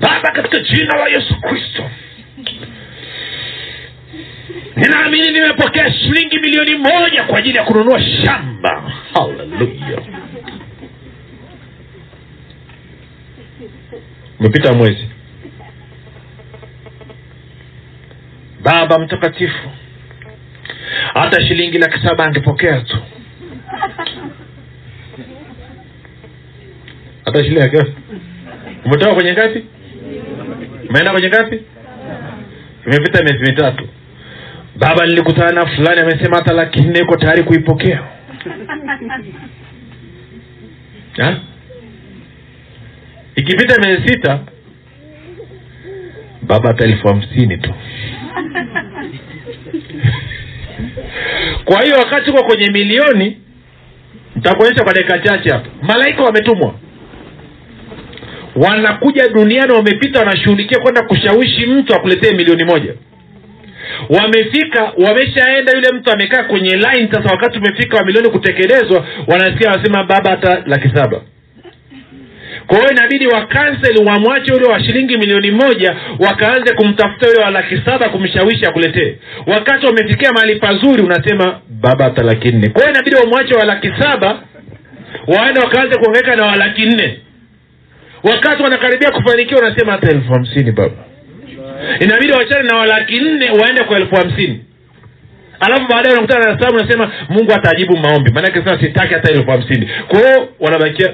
Baba 0.00 0.32
katika 0.32 0.58
jina 0.58 0.96
la 0.98 1.08
yesu 1.08 1.40
kristo. 1.40 1.90
Ninaamini 4.76 5.30
nimepokea 5.32 5.92
shilingi 5.92 6.38
milioni 6.38 6.74
moja 6.74 7.24
kwa 7.24 7.38
ajili 7.38 7.56
ya 7.56 7.64
kununua 7.64 8.00
shamba. 8.02 8.92
Haleluya 9.14 10.00
umepita 14.40 14.72
mwezi. 14.72 15.06
Baba 18.62 18.98
mtakatifu 18.98 19.70
hata 21.14 21.46
shilingi 21.46 21.78
laki 21.78 22.06
saba 22.08 22.24
angepokea 22.24 22.80
tu. 22.80 22.96
Hata 27.24 27.44
shilingi 27.44 27.76
umetoka 28.84 29.14
kwenye 29.14 29.32
ngapi? 29.32 29.64
Umeenda 30.88 31.12
kwenye 31.12 31.28
ngapi? 31.28 31.60
Imepita 32.86 33.22
miezi 33.22 33.38
mitatu. 33.50 33.88
Baba 34.76 35.06
nilikutana 35.06 35.52
na 35.52 35.66
fulani 35.66 36.00
amesema 36.00 36.36
hata 36.36 36.52
laki 36.54 36.80
nne 36.80 36.98
iko 37.00 37.16
tayari 37.16 37.42
kuipokea. 37.42 38.02
Ha? 41.16 41.40
Ikipita 43.40 43.80
miezi 43.82 44.08
sita 44.08 44.40
baba 46.42 46.68
hata 46.68 46.84
elfu 46.84 47.08
hamsini 47.08 47.58
tu. 47.58 47.74
Kwa 51.64 51.82
hiyo 51.82 51.96
wakati 51.96 52.30
uko 52.30 52.44
kwenye 52.44 52.70
milioni 52.70 53.38
nitakuonyesha 54.36 54.84
kwa 54.84 54.92
dakika 54.92 55.18
chache 55.18 55.50
hapa. 55.50 55.68
Malaika 55.82 56.22
wametumwa. 56.22 56.74
Wanakuja 58.56 59.28
duniani 59.28 59.72
wamepita 59.72 60.18
wanashughulikia 60.18 60.78
kwenda 60.78 61.02
kushawishi 61.02 61.66
mtu 61.66 61.94
akuletee 61.94 62.32
milioni 62.34 62.64
moja. 62.64 62.94
Wamefika 64.08 64.92
wameshaenda 65.06 65.72
yule 65.72 65.88
mtu 65.92 66.10
amekaa 66.12 66.42
kwenye 66.44 66.76
line. 66.76 67.08
Sasa 67.12 67.30
wakati 67.30 67.58
umefika 67.58 67.96
wa 67.96 68.04
milioni 68.04 68.30
kutekelezwa 68.30 69.06
wanasikia 69.26 69.70
wanasema 69.70 70.04
baba 70.04 70.30
hata 70.30 70.62
laki 70.66 70.88
saba 70.94 71.20
kwa 72.70 72.78
hiyo 72.78 72.90
inabidi 72.90 73.26
wakansel 73.26 74.06
wamwache 74.06 74.52
ule 74.52 74.66
wa 74.72 74.84
shilingi 74.84 75.16
milioni 75.16 75.50
moja 75.50 75.96
wakaanze 76.18 76.74
kumtafuta 76.74 77.28
ule 77.30 77.44
wa 77.44 77.50
laki 77.50 77.82
saba 77.86 78.08
kumshawishi 78.08 78.66
akuletee. 78.66 79.16
Wakati 79.46 79.86
wamefikia 79.86 80.32
mahali 80.32 80.56
pazuri 80.56 81.02
unasema 81.02 81.60
baba 81.68 82.04
hata 82.04 82.22
laki 82.22 82.48
nne. 82.48 82.68
Kwa 82.68 82.82
hiyo 82.82 82.94
inabidi 82.94 83.16
wamwache 83.16 83.54
wa 83.54 83.64
laki 83.64 83.90
saba 83.98 84.42
waende 85.26 85.60
wakaanze 85.60 85.98
kuongeka 85.98 86.36
na 86.36 86.46
wa 86.46 86.56
laki 86.56 86.86
nne. 86.86 87.18
Wakati 88.22 88.62
wanakaribia 88.62 89.10
kufanikiwa 89.10 89.60
unasema 89.60 89.92
hata 89.92 90.10
elfu 90.10 90.32
hamsini 90.32 90.72
baba. 90.72 90.94
Inabidi 92.00 92.32
wachane 92.32 92.62
na 92.68 92.76
walaki 92.76 93.20
nne 93.20 93.50
waende 93.50 93.84
kwa 93.84 93.96
elfu 93.96 94.14
hamsini. 94.16 94.64
Alafu 95.60 95.82
baadaye 95.90 96.14
unakutana 96.14 96.52
na 96.52 96.58
sababu 96.60 96.78
unasema 96.78 97.12
mungu 97.28 97.52
atajibu 97.52 97.96
maombi. 97.96 98.32
Maanake 98.32 98.62
sasa 98.64 98.80
sitaki 98.80 99.14
hata 99.14 99.32
elfu 99.32 99.50
hamsini. 99.50 99.90
Kwa 100.08 100.18
hiyo 100.18 100.48
wanabakia 100.60 101.12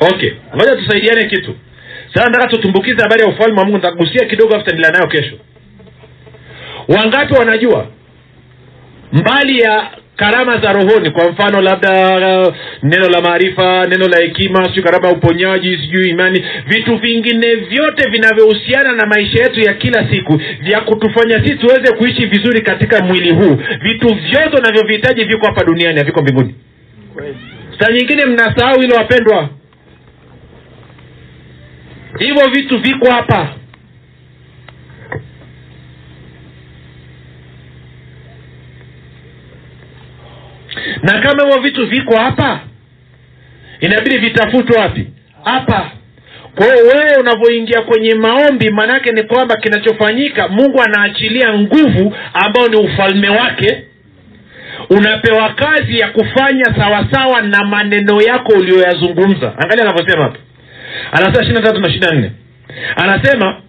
okay 0.00 0.32
ngoja 0.56 0.76
tusaidiane 0.76 1.24
kitu. 1.28 1.56
Sasa 2.14 2.26
nataka 2.30 2.48
tutumbukize 2.48 3.02
habari 3.02 3.22
ya 3.22 3.28
ufalme 3.28 3.58
wa 3.58 3.64
mungu 3.64 3.76
nitagusia 3.76 4.26
kidogo 4.28 4.54
afu 4.56 4.64
taendelea 4.64 4.90
nayo 4.92 5.06
kesho. 5.08 5.38
Wangapi 6.88 7.34
wanajua? 7.34 7.86
Mbali 9.12 9.58
ya 9.58 9.90
karama 10.16 10.58
za 10.58 10.72
rohoni. 10.72 11.10
Kwa 11.10 11.30
mfano 11.30 11.60
labda 11.60 11.92
uh, 12.48 12.54
neno 12.82 13.08
la 13.08 13.20
maarifa 13.20 13.86
neno 13.86 14.08
la 14.08 14.18
hekima 14.18 14.64
sijui 14.64 14.82
karama 14.82 15.08
ya 15.08 15.14
uponyaji 15.14 15.76
sijui 15.78 16.08
imani. 16.08 16.44
Vitu 16.66 16.96
vingine 16.96 17.54
vyote 17.54 18.10
vinavyohusiana 18.10 18.92
na 18.92 19.06
maisha 19.06 19.42
yetu 19.42 19.60
ya 19.60 19.74
kila 19.74 20.10
siku 20.10 20.40
vya 20.60 20.80
kutufanya 20.80 21.40
sisi 21.44 21.54
tuweze 21.58 21.92
kuishi 21.96 22.26
vizuri 22.26 22.60
katika 22.62 23.04
mwili 23.04 23.30
huu. 23.30 23.56
Vitu 23.82 24.08
vyote 24.14 24.56
unavyovihitaji 24.58 25.24
viko 25.24 25.46
hapa 25.46 25.64
duniani 25.64 25.98
haviko 25.98 26.22
mbinguni. 26.22 26.54
Saa 27.78 27.92
nyingine 27.92 28.24
mnasahau 28.26 28.80
hilo 28.80 28.96
wapendwa. 28.96 29.48
Hivyo 32.18 32.48
vitu 32.54 32.78
viko 32.78 33.10
hapa 33.10 33.48
na 41.02 41.20
kama 41.20 41.42
hivyo 41.44 41.60
vitu 41.62 41.86
viko 41.86 42.16
hapa 42.16 42.60
inabidi 43.80 44.18
vitafutwe 44.18 44.78
wapi? 44.80 45.06
Hapa. 45.44 45.90
Kwa 46.54 46.64
hiyo 46.66 46.76
wewe 46.86 47.16
unavyoingia 47.20 47.82
kwenye 47.82 48.14
maombi 48.14 48.70
maanaake 48.70 49.12
ni 49.12 49.22
kwamba 49.22 49.56
kinachofanyika 49.56 50.48
mungu 50.48 50.82
anaachilia 50.82 51.54
nguvu 51.54 52.14
ambayo 52.34 52.68
ni 52.68 52.76
ufalme 52.76 53.28
wake. 53.28 53.82
Unapewa 54.90 55.48
kazi 55.54 55.98
ya 55.98 56.08
kufanya 56.08 56.64
sawasawa 56.64 57.42
na 57.42 57.64
maneno 57.64 58.22
yako 58.22 58.52
uliyoyazungumza. 58.52 59.52
Angalia 59.58 59.84
anavyosema 59.84 60.22
hapa. 60.24 60.38
Anasema 61.12 61.42
ishiri 61.44 61.62
tatu 61.62 61.80
na 61.80 61.88
ishiri 61.88 62.16
nne 62.18 62.30
anasema 62.96 63.60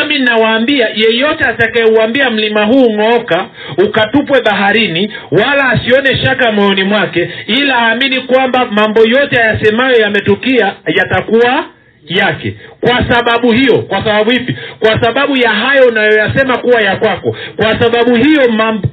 ami 0.00 0.18
nawaambia 0.18 0.88
yeyote 0.94 1.44
atakayeuambia 1.44 2.30
mlima 2.30 2.64
huu 2.64 2.90
ng'ooka 2.94 3.46
ukatupwe 3.84 4.42
baharini 4.42 5.12
wala 5.30 5.68
asione 5.70 6.24
shaka 6.24 6.52
moyoni 6.52 6.84
mwake 6.84 7.30
ila 7.46 7.76
aamini 7.78 8.20
kwamba 8.20 8.66
mambo 8.70 9.00
yote 9.00 9.42
ayasemayo 9.42 9.96
yametukia 10.00 10.72
yatakuwa 10.86 11.64
yake. 12.08 12.56
Kwa 12.80 13.04
sababu 13.10 13.52
hiyo 13.52 13.78
kwa 13.82 13.98
sababu 14.04 14.32
ipi? 14.32 14.56
Kwa 14.80 15.02
sababu 15.02 15.36
ya 15.36 15.50
hayo 15.50 15.86
unayoyasema 15.88 16.58
kuwa 16.58 16.80
ya 16.82 16.96
kwako. 16.96 17.36
Kwa 17.56 17.80
sababu 17.80 18.14
hiyo 18.16 18.42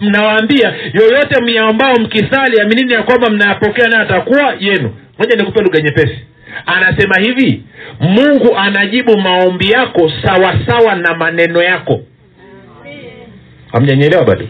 mnawaambia 0.01 0.73
yoyote 0.93 1.41
myaambao 1.43 1.95
mkisali 1.95 2.61
aminini 2.61 2.93
ya 2.93 3.03
kwamba 3.03 3.29
mnayapokea 3.29 3.87
nayo 3.87 4.03
atakuwa 4.03 4.53
yenu. 4.59 4.91
Moja 5.19 5.35
nikupe 5.35 5.61
lugha 5.63 5.79
nyepesi. 5.81 6.19
Anasema 6.65 7.15
hivi 7.19 7.61
mungu 7.99 8.57
anajibu 8.57 9.17
maombi 9.17 9.71
yako 9.71 10.11
sawasawa 10.23 10.59
sawa 10.67 10.95
na 10.95 11.15
maneno 11.15 11.63
yako. 11.63 12.01
Hamjanyelewa 13.71 14.23
bado 14.25 14.47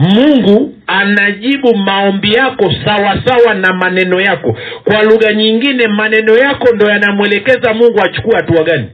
mungu 0.00 0.74
anajibu 0.86 1.76
maombi 1.76 2.32
yako 2.34 2.72
sawasawa 2.84 3.22
sawa 3.26 3.54
na 3.54 3.72
maneno 3.72 4.20
yako. 4.20 4.58
Kwa 4.84 5.02
lugha 5.02 5.32
nyingine 5.32 5.86
maneno 5.88 6.36
yako 6.36 6.68
ndo 6.74 6.86
yanamwelekeza 6.90 7.74
mungu 7.74 8.00
achukue 8.04 8.36
hatua 8.36 8.64
gani. 8.64 8.86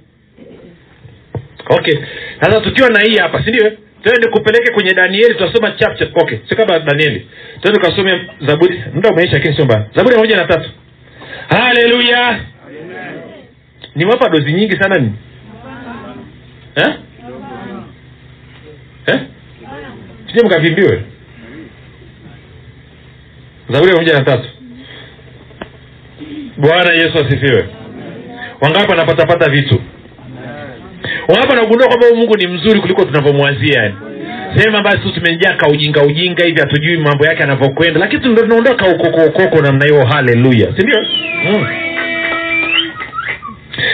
Okay. 1.69 1.95
Sasa 2.41 2.61
tukiwa 2.61 2.89
na 2.91 3.01
hii 3.01 3.17
hapa 3.19 3.45
sindio 3.45 3.73
tende 4.03 4.29
kupeleke 4.29 4.73
kwenye 4.73 4.95
danieli 4.95 5.35
tutasoma 5.35 5.71
chapter. 5.71 6.09
Okay. 6.15 6.39
Si 6.49 6.57
kama 6.57 6.79
danieli. 6.79 7.27
Tende 7.63 7.79
tukasome 7.81 8.21
zaburi. 8.47 8.83
Muda 8.95 9.11
umeisha 9.11 9.41
kesi 9.41 9.63
mbaya. 9.63 9.85
Zaburi 9.95 10.17
moja 10.17 10.37
na 10.37 10.45
tatu. 10.45 10.71
Haleluya. 11.49 12.41
Niwapa 13.95 14.29
dozi 14.29 14.53
nyingi 14.53 14.77
sana 14.77 14.95
ni 14.99 15.13
eh? 16.77 16.95
Eh? 19.07 19.21
Sije 20.37 20.47
mkavimbiwe 20.47 21.03
zaburi 23.68 23.91
ya 23.91 23.97
moja 23.97 24.12
na 24.12 24.24
tatu. 24.24 24.49
Bwana 26.57 26.93
yesu 26.93 27.18
asifiwe. 27.18 27.68
Wangapi 28.61 28.91
wanapatapata 28.91 29.51
vitu? 29.51 29.80
Wangapi 31.28 31.49
wanagundua 31.49 31.89
kwamba 31.89 32.07
mungu 32.16 32.37
ni 32.37 32.47
mzuri 32.47 32.80
kuliko 32.80 33.05
tunavyomwazia 33.05 33.82
yani? 33.82 33.95
Sema 34.57 34.82
basi 34.82 34.99
tu 34.99 35.12
tumejaa 35.12 35.53
ka 35.57 35.68
ujinga 35.68 36.45
hivi 36.45 36.61
hatujui 36.61 36.97
mambo 36.97 37.26
yake 37.26 37.43
anavyokwenda 37.43 38.01
lakini 38.01 38.28
ndo 38.28 38.43
tunaondoka 38.43 38.87
ukoko 39.28 39.62
namna 39.62 39.84
hiyo 39.84 40.07
haleluya. 40.07 40.74
Sindio 40.76 41.01
mm. 41.45 41.66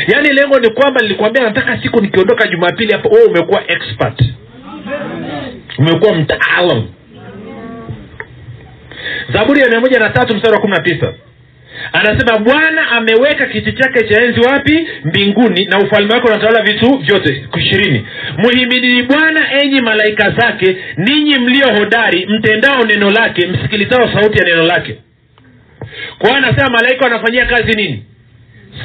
yaani 0.09 0.29
lengo 0.33 0.59
ni 0.59 0.71
kwamba 0.71 1.01
nilikwambia 1.01 1.43
nataka 1.43 1.83
siku 1.83 2.01
nikiondoka 2.01 2.49
jumapili 2.49 2.93
hapo 2.93 3.09
wewe 3.09 3.27
umekuwa 3.27 3.63
expert 3.71 4.23
umekuwa 5.79 6.15
mtaalam. 6.15 6.89
Zaburi 9.33 9.61
ya 9.61 9.69
mia 9.69 9.81
moja 9.81 9.99
na 9.99 10.11
tatu 10.11 10.35
mstari 10.37 10.55
wa 10.55 10.61
kumi 10.61 10.73
na 10.77 10.83
tisa. 10.83 11.13
Anasema 11.93 12.39
bwana 12.39 12.91
ameweka 12.91 13.47
kiti 13.47 13.73
chake 13.73 14.09
cha 14.09 14.23
enzi 14.23 14.41
wapi? 14.41 14.89
Mbinguni 15.05 15.65
na 15.65 15.79
ufalme 15.79 16.15
wake 16.15 16.27
unatawala 16.29 16.63
vitu 16.63 16.99
vyote. 16.99 17.47
ishirini. 17.59 18.07
Mhimidini 18.39 19.03
bwana 19.03 19.63
enyi 19.63 19.81
malaika 19.81 20.31
zake 20.31 20.77
ninyi 20.97 21.39
mlio 21.39 21.75
hodari 21.79 22.27
mtendao 22.27 22.85
neno 22.85 23.11
lake 23.11 23.47
msikilizao 23.47 24.13
sauti 24.13 24.39
ya 24.39 24.45
neno 24.45 24.65
lake. 24.67 24.97
Kwa 26.19 26.29
hiyo 26.31 26.39
anasema 26.47 26.71
malaika 26.71 27.05
wanafanyia 27.05 27.47
kazi 27.47 27.73
nini? 27.73 28.05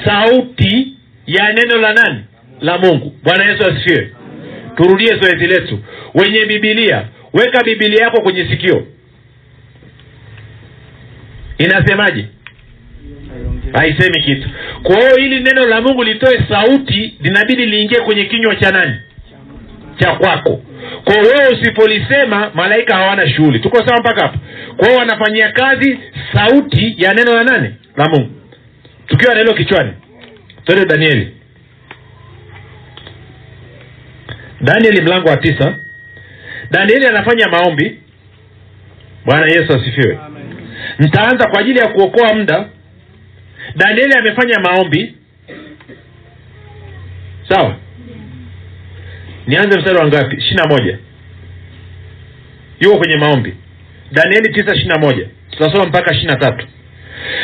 Sauti 0.05 0.93
ya 1.27 1.53
neno 1.53 1.77
la 1.77 1.93
nani? 1.93 2.19
La 2.61 2.77
mungu. 2.77 3.13
Bwana 3.23 3.45
yesu 3.51 3.69
asifiwe. 3.69 4.11
Turudie 4.75 5.07
zoezi 5.15 5.47
letu 5.47 5.79
wenye 6.21 6.45
bibilia 6.45 7.05
weka 7.33 7.63
bibilia 7.63 8.03
yako 8.03 8.21
kwenye 8.21 8.45
sikio. 8.49 8.87
Inasemaje? 11.57 12.25
Haisemi 13.73 14.21
kitu. 14.23 14.49
Kwa 14.83 15.19
ili 15.19 15.39
neno 15.39 15.65
la 15.67 15.81
mungu 15.81 16.03
litoe 16.03 16.43
sauti 16.49 17.13
linabidi 17.21 17.65
liingie 17.65 17.99
kwenye 17.99 18.25
kinywa 18.25 18.55
cha 18.55 18.71
nani? 18.71 18.95
Cha 19.99 20.11
kwako. 20.15 20.61
Kwa 21.03 21.15
wewe 21.15 21.47
usipolisema 21.53 22.51
malaika 22.53 22.95
hawana 22.95 23.29
shughuli. 23.29 23.59
Tuko 23.59 23.77
sawa 23.87 23.99
mpaka 23.99 24.21
hapo? 24.21 24.39
Kwa 24.77 24.87
hiyo 24.87 24.99
wanafanyia 24.99 25.51
kazi 25.51 25.99
sauti 26.33 26.95
ya 26.97 27.13
neno 27.13 27.33
la 27.35 27.43
nani? 27.43 27.75
La 27.97 28.09
mungu. 28.09 28.29
Tukiwa 29.07 29.33
na 29.33 29.39
hilo 29.39 29.53
kichwani 29.53 29.91
twende 30.65 30.85
danieli. 30.85 31.33
Danieli 34.61 35.01
mlango 35.01 35.29
wa 35.29 35.37
tisa 35.37 35.75
danieli 36.71 37.05
anafanya 37.07 37.47
maombi. 37.49 37.99
Bwana 39.25 39.45
yesu 39.45 39.73
asifiwe. 39.73 40.19
Nitaanza 40.99 41.49
kwa 41.49 41.59
ajili 41.59 41.79
ya 41.79 41.87
kuokoa 41.87 42.33
muda. 42.33 42.69
Danieli 43.75 44.13
amefanya 44.13 44.59
maombi. 44.59 45.15
Sawa? 47.49 47.75
Nianze 49.47 49.79
mstari 49.79 49.97
wa 49.97 50.07
ngapi? 50.07 50.35
Ishiri 50.35 50.55
na 50.55 50.65
moja. 50.67 50.97
Yuko 52.79 52.97
kwenye 52.97 53.17
maombi. 53.17 53.53
Danieli 54.11 54.53
tisa 54.53 54.75
ishiri 54.75 54.89
na 54.89 54.99
moja. 54.99 55.27
Tutasoma 55.51 55.85
mpaka 55.85 56.11
ishiri 56.13 56.27
na 56.27 56.35
tatu 56.35 56.67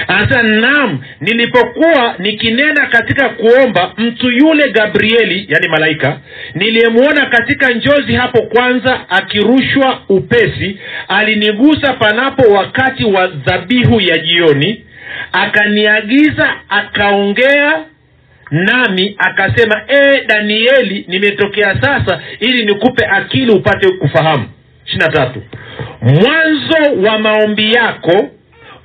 anasema 0.08 0.44
naam 0.44 1.00
nilipokuwa 1.22 2.16
nikinena 2.20 2.86
katika 2.88 3.30
kuomba 3.30 3.94
mtu 3.98 4.32
yule 4.32 4.72
gabrieli 4.72 5.46
yani 5.50 5.68
malaika 5.68 6.20
niliyemwona 6.56 7.26
katika 7.26 7.70
njozi 7.74 8.14
hapo 8.14 8.42
kwanza 8.42 9.10
akirushwa 9.10 10.02
upesi 10.10 10.80
alinigusa 11.08 11.94
panapo 11.94 12.52
wakati 12.54 13.04
wa 13.06 13.28
dhabihu 13.28 14.02
ya 14.02 14.18
jioni 14.18 14.86
akaniagiza 15.32 16.54
akaongea 16.70 17.84
nami 18.52 19.16
akasema 19.18 19.82
e 19.88 20.24
danieli 20.28 21.06
nimetokea 21.08 21.82
sasa 21.82 22.22
ili 22.40 22.66
nikupe 22.66 23.06
akili 23.06 23.52
upate 23.52 23.92
kufahamu. 23.92 24.46
Ishiri 24.86 25.00
na 25.06 25.12
tatu. 25.12 25.42
Mwanzo 26.02 27.08
wa 27.10 27.20
maombi 27.20 27.72
yako 27.74 28.30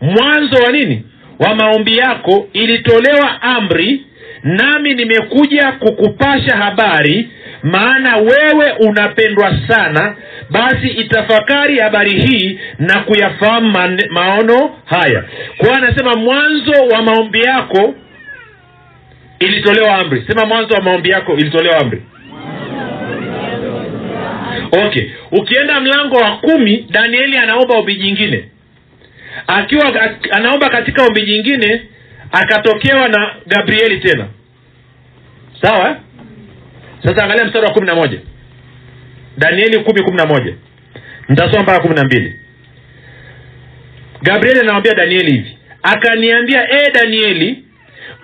mwanzo 0.00 0.56
wa 0.66 0.72
nini 0.72 1.02
wa 1.38 1.54
maombi 1.54 1.96
yako 1.96 2.48
ilitolewa 2.52 3.42
amri 3.42 4.02
nami 4.42 4.94
nimekuja 4.94 5.72
kukupasha 5.72 6.56
habari 6.56 7.28
maana 7.62 8.16
wewe 8.16 8.72
unapendwa 8.88 9.58
sana. 9.68 10.16
Basi 10.50 10.88
itafakari 10.88 11.78
habari 11.78 12.20
hii 12.20 12.60
na 12.78 13.00
kuyafahamu 13.00 13.72
maono 14.10 14.76
haya. 14.84 15.24
Kwa 15.58 15.76
anasema 15.76 16.14
mwanzo 16.14 16.72
wa 16.92 17.02
maombi 17.02 17.40
yako 17.40 17.94
ilitolewa 19.38 19.94
amri. 19.98 20.24
Sema 20.26 20.46
mwanzo 20.46 20.74
wa 20.74 20.82
maombi 20.82 21.10
yako 21.10 21.32
ilitolewa 21.34 21.76
amri. 21.78 22.02
Okay. 24.86 25.04
Ukienda 25.32 25.80
mlango 25.80 26.16
wa 26.16 26.36
kumi 26.36 26.86
danieli 26.90 27.36
anaomba 27.36 27.78
ombi 27.78 27.94
jingine 27.94 28.44
akiwa 29.46 30.10
anaomba 30.30 30.68
katika 30.70 31.02
ombi 31.04 31.22
jingine 31.22 31.82
akatokewa 32.32 33.08
na 33.08 33.34
gabrieli 33.46 34.00
tena. 34.00 34.26
Sawa? 35.62 35.96
Sasa 37.04 37.24
angalia 37.24 37.44
mstari 37.44 37.66
wa 37.66 37.72
kumi 37.72 37.86
na 37.86 37.94
moja. 37.94 38.18
Danieli 39.38 39.78
kumi 39.78 40.02
kumi 40.02 40.16
na 40.16 40.26
moja. 40.26 40.54
Nitasoma 41.28 41.62
mpaka 41.62 41.80
kumi 41.80 41.94
na 41.94 42.04
mbili. 42.04 42.34
Gabrieli 44.22 44.60
anamwambia 44.60 44.94
danieli 44.94 45.32
hivi. 45.32 45.58
Akaniambia 45.82 46.70
e 46.70 46.90
danieli 46.94 47.64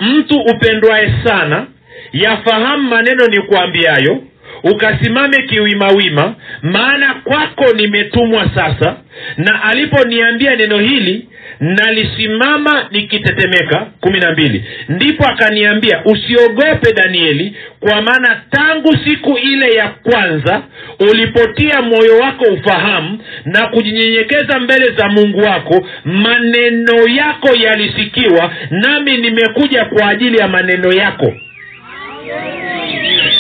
mtu 0.00 0.38
upendwaye 0.40 1.14
sana 1.24 1.66
yafahamu 2.12 2.88
maneno 2.88 3.26
ni 3.26 3.42
kuambiayo 3.42 4.22
ukasimame 4.62 5.42
kiwimawima 5.42 6.34
maana 6.62 7.14
kwako 7.14 7.72
nimetumwa 7.76 8.50
sasa 8.54 8.96
na 9.36 9.62
aliponiambia 9.62 10.56
neno 10.56 10.78
hili 10.78 11.28
nalisimama 11.60 12.88
nikitetemeka. 12.90 13.86
Kumi 14.00 14.20
na 14.20 14.32
mbili. 14.32 14.64
Ndipo 14.88 15.24
akaniambia 15.24 16.02
usiogope 16.04 16.92
danieli 16.92 17.56
kwa 17.80 18.02
maana 18.02 18.42
tangu 18.50 18.96
siku 19.04 19.38
ile 19.38 19.70
ya 19.76 19.88
kwanza 19.88 20.62
ulipotia 21.10 21.82
moyo 21.82 22.16
wako 22.18 22.44
ufahamu 22.44 23.18
na 23.44 23.66
kujinyenyekeza 23.66 24.58
mbele 24.60 24.86
za 24.96 25.08
mungu 25.08 25.38
wako 25.40 25.86
maneno 26.04 27.08
yako 27.08 27.48
yalisikiwa 27.56 28.52
nami 28.70 29.16
nimekuja 29.16 29.84
kwa 29.84 30.08
ajili 30.08 30.38
ya 30.38 30.48
maneno 30.48 30.92
yako. 30.92 31.32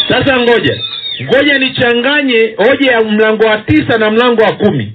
Sasa 0.08 0.40
ngoja 0.40 0.78
ngoja 1.22 1.58
nichanganye 1.58 2.54
hoja 2.56 2.92
ya 2.92 3.00
mlango 3.00 3.46
wa 3.46 3.58
tisa 3.58 3.98
na 3.98 4.10
mlango 4.10 4.42
wa 4.42 4.52
kumi 4.52 4.92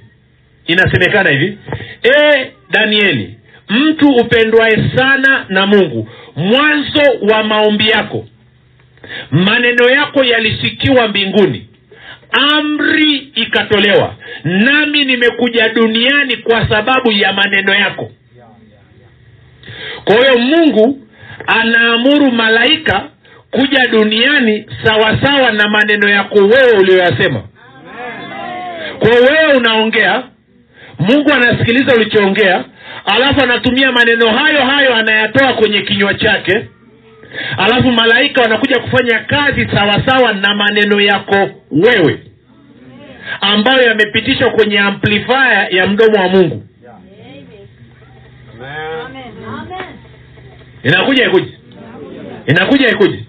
inasemekana 0.72 1.30
hivi. 1.30 1.58
E 2.02 2.50
danieli 2.70 3.34
mtu 3.68 4.08
upendwaye 4.08 4.90
sana 4.96 5.46
na 5.48 5.66
mungu 5.66 6.08
mwanzo 6.36 7.02
wa 7.32 7.44
maombi 7.44 7.88
yako 7.88 8.26
maneno 9.30 9.90
yako 9.90 10.24
yalisikiwa 10.24 11.08
mbinguni 11.08 11.66
amri 12.52 13.16
ikatolewa 13.16 14.14
nami 14.44 15.04
nimekuja 15.04 15.68
duniani 15.68 16.36
kwa 16.36 16.68
sababu 16.68 17.12
ya 17.12 17.32
maneno 17.32 17.74
yako. 17.74 18.10
Kwa 20.04 20.14
hiyo 20.16 20.38
mungu 20.38 20.98
anaamuru 21.46 22.32
malaika 22.32 23.08
kuja 23.50 23.86
duniani 23.88 24.66
sawasawa 24.84 25.52
na 25.52 25.68
maneno 25.68 26.08
yako 26.08 26.34
wewe 26.38 26.72
uliyoyasema. 26.80 27.42
Kwa 28.98 29.10
wewe 29.10 29.54
unaongea 29.56 30.22
mungu 31.00 31.32
anasikiliza 31.32 31.94
ulichoongea 31.94 32.64
alafu 33.04 33.40
anatumia 33.42 33.92
maneno 33.92 34.28
hayo 34.30 34.64
hayo 34.64 34.94
anayatoa 34.94 35.52
kwenye 35.52 35.82
kinywa 35.82 36.14
chake. 36.14 36.68
Alafu 37.56 37.92
malaika 37.92 38.40
wanakuja 38.42 38.78
kufanya 38.80 39.18
kazi 39.18 39.68
sawasawa 39.74 40.32
na 40.32 40.54
maneno 40.54 41.00
yako 41.00 41.50
wewe 41.70 42.20
ambayo 43.40 43.82
yamepitishwa 43.88 44.50
kwenye 44.50 44.78
amplifier 44.78 45.68
ya 45.70 45.86
mdomo 45.86 46.22
wa 46.22 46.28
mungu. 46.28 46.62
Inakuja 50.82 51.26
ikuji? 51.26 51.54
Inakuja 52.46 52.88
ikuji? 52.88 53.24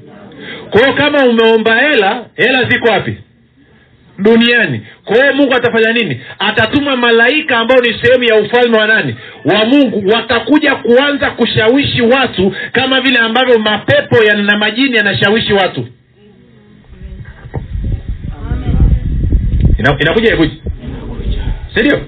Kwa 0.69 0.81
hiyo 0.81 0.93
kama 0.93 1.25
umeomba 1.25 1.75
hela 1.81 2.25
hela 2.35 2.63
ziko 2.63 2.91
wapi 2.91 3.17
duniani. 4.21 4.81
Kwa 5.05 5.15
hiyo 5.15 5.33
mungu 5.33 5.53
atafanya 5.53 5.93
nini? 5.93 6.21
Atatuma 6.39 6.95
malaika 6.95 7.57
ambao 7.57 7.77
ni 7.81 7.99
sehemu 8.01 8.23
ya 8.23 8.35
ufalme 8.35 8.77
wa 8.77 8.87
nani? 8.87 9.15
Wa 9.45 9.65
mungu. 9.65 10.03
Watakuja 10.13 10.75
kuanza 10.75 11.31
kushawishi 11.31 12.01
watu 12.01 12.55
kama 12.71 13.01
vile 13.01 13.19
ambavyo 13.19 13.59
mapepo 13.59 14.23
ya 14.23 14.35
na 14.37 14.57
majini 14.57 14.95
yanashawishi 14.97 15.53
watu. 15.53 15.87
Ina, 19.79 19.97
inakuja 19.99 20.33
ikuji 20.33 20.61
sindio? 21.75 22.01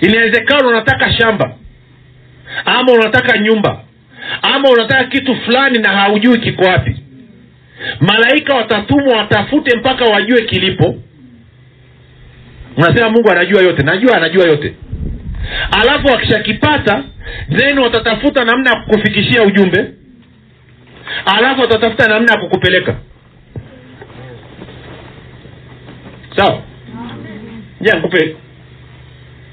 Inawezekana 0.00 0.68
unataka 0.68 1.12
shamba 1.12 1.54
ama 2.64 2.92
unataka 2.92 3.38
nyumba 3.38 3.80
ama 4.42 4.68
unataka 4.70 5.04
kitu 5.04 5.36
fulani 5.36 5.78
na 5.78 5.88
haujui 5.88 6.38
kiko 6.38 6.64
wapi. 6.64 6.96
Malaika 8.00 8.54
watatumwa 8.54 9.16
watafute 9.18 9.76
mpaka 9.78 10.04
wajue 10.04 10.42
kilipo 10.42 10.94
unasema 12.76 13.10
mungu 13.10 13.30
anajua 13.30 13.62
yote 13.62 13.82
najua 13.82 14.16
anajua 14.16 14.46
yote. 14.46 14.74
Alafu 15.82 16.06
wakishakipata 16.06 17.02
then 17.56 17.78
watatafuta 17.78 18.44
namna 18.44 18.70
ya 18.70 18.76
kukufikishia 18.80 19.42
ujumbe. 19.42 19.90
Alafu 21.36 21.60
watatafuta 21.60 22.08
namna 22.08 22.32
ya 22.32 22.38
kukupeleka. 22.40 22.96
Sawa? 26.36 26.62
Ja 27.80 27.94
nikupe 27.94 28.36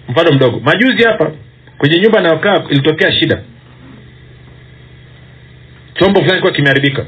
mfano 0.09 0.31
mdogo. 0.31 0.59
Majuzi 0.59 1.03
hapa 1.03 1.31
kwenye 1.77 1.99
nyumba 1.99 2.21
nayokaa 2.21 2.63
ilitokea 2.69 3.11
shida. 3.11 3.41
Chombo 5.93 6.21
fulani 6.21 6.41
kuwa 6.41 6.53
kimeharibika 6.53 7.05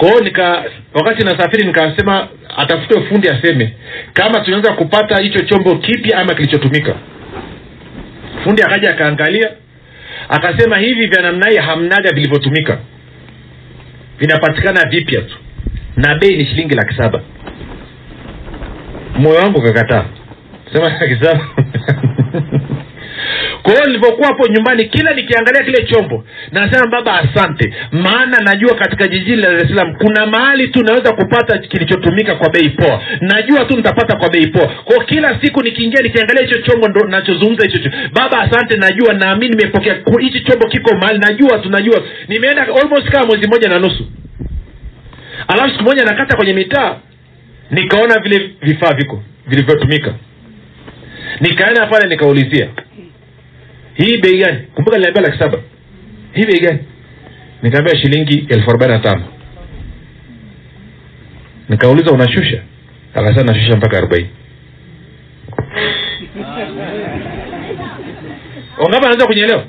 kwao 0.00 0.20
nika 0.20 0.64
wakati 0.94 1.24
nasafiri 1.24 1.66
nikasema 1.66 2.28
atafute 2.56 3.00
fundi 3.00 3.28
aseme 3.28 3.74
kama 4.12 4.40
tunaweza 4.40 4.72
kupata 4.72 5.22
hicho 5.22 5.44
chombo 5.44 5.76
kipya 5.76 6.18
ama 6.18 6.34
kilichotumika. 6.34 6.94
Fundi 8.44 8.62
akaja 8.62 8.90
akaangalia 8.90 9.50
akasema 10.28 10.78
hivi 10.78 11.06
vya 11.06 11.22
namna 11.22 11.48
hii 11.50 11.56
hamnaga 11.56 12.10
vilivyotumika. 12.14 12.78
Vinapatikana 14.18 14.88
vipya 14.90 15.20
tu. 15.22 15.36
Na 15.96 16.14
bei 16.14 16.36
ni 16.36 16.46
shilingi 16.46 16.74
laki 16.74 16.94
saba. 16.96 17.22
Moyo 19.16 19.36
wangu 19.36 19.58
ukakataa. 19.58 20.04
Sema 20.72 20.88
laki 20.88 21.24
saba 21.24 21.48
kwa 23.62 23.72
hiyo 23.72 23.84
nilivyokuwa 23.86 24.28
hapo 24.28 24.46
nyumbani 24.48 24.84
kila 24.84 25.14
nikiangalia 25.14 25.62
kile 25.62 25.84
chombo 25.86 26.24
nasema 26.52 26.86
baba 26.86 27.18
asante. 27.18 27.74
Maana 27.92 28.38
najua 28.44 28.74
katika 28.74 29.08
jijini 29.08 29.36
la 29.42 29.50
dar 29.50 29.62
es 29.62 29.68
salaam 29.68 29.94
kuna 29.96 30.26
mahali 30.26 30.68
tu 30.68 30.82
naweza 30.84 31.12
kupata 31.12 31.58
kilichotumika 31.58 32.34
kwa 32.34 32.50
bei 32.50 32.68
poa. 32.68 33.02
Najua 33.20 33.64
tu 33.64 33.76
nitapata 33.76 34.16
kwa 34.16 34.28
bei 34.30 34.46
poa. 34.46 34.66
Kwao 34.84 35.00
kila 35.06 35.40
siku 35.40 35.62
nikiingia 35.62 36.02
nikiangalia 36.02 36.42
hicho 36.46 36.60
chombo 36.60 36.88
ndo 36.88 37.00
nachozungumza 37.08 37.66
hicho 37.66 37.90
baba 38.12 38.38
asante 38.40 38.76
najua 38.76 39.14
naamini 39.14 39.56
nimepokea. 39.56 39.96
Hichi 40.20 40.40
chombo 40.40 40.68
kiko 40.68 40.96
mahali 40.96 41.18
najua 41.18 41.58
tu 41.58 41.70
najua 41.70 42.02
nimeenda 42.28 42.62
almost 42.62 43.08
kama 43.10 43.26
mwezi 43.26 43.46
moja 43.48 43.68
na 43.68 43.78
nusu. 43.78 44.06
Alafu 45.48 45.70
siku 45.70 45.82
moja 45.84 46.04
nakata 46.04 46.36
kwenye 46.36 46.52
mitaa 46.52 46.96
nikaona 47.70 48.18
vile 48.20 48.50
vifaa 48.62 48.94
viko 48.94 49.22
vilivyotumika 49.46 50.14
nikaenda 51.40 51.86
pale 51.86 52.08
nikaulizia 52.08 52.68
hii 53.94 54.16
bei 54.20 54.38
gani? 54.38 54.58
Kumbuka 54.74 54.96
niliambia 54.96 55.22
laki 55.22 55.38
saba. 55.38 55.58
Hii 56.32 56.46
bei 56.46 56.60
gani? 56.60 56.78
Nikaambia 57.62 57.96
shilingi 57.96 58.46
elfu 58.48 58.70
arobaini 58.70 58.94
na 58.94 59.00
tano. 59.00 59.24
Nikauliza 61.68 62.12
unashusha? 62.12 62.62
Akasema 63.14 63.52
nashusha 63.52 63.76
mpaka 63.76 63.98
arobaini. 63.98 64.28
Wangapi 68.78 69.04
anaweza 69.04 69.26
kunyelewa 69.26 69.64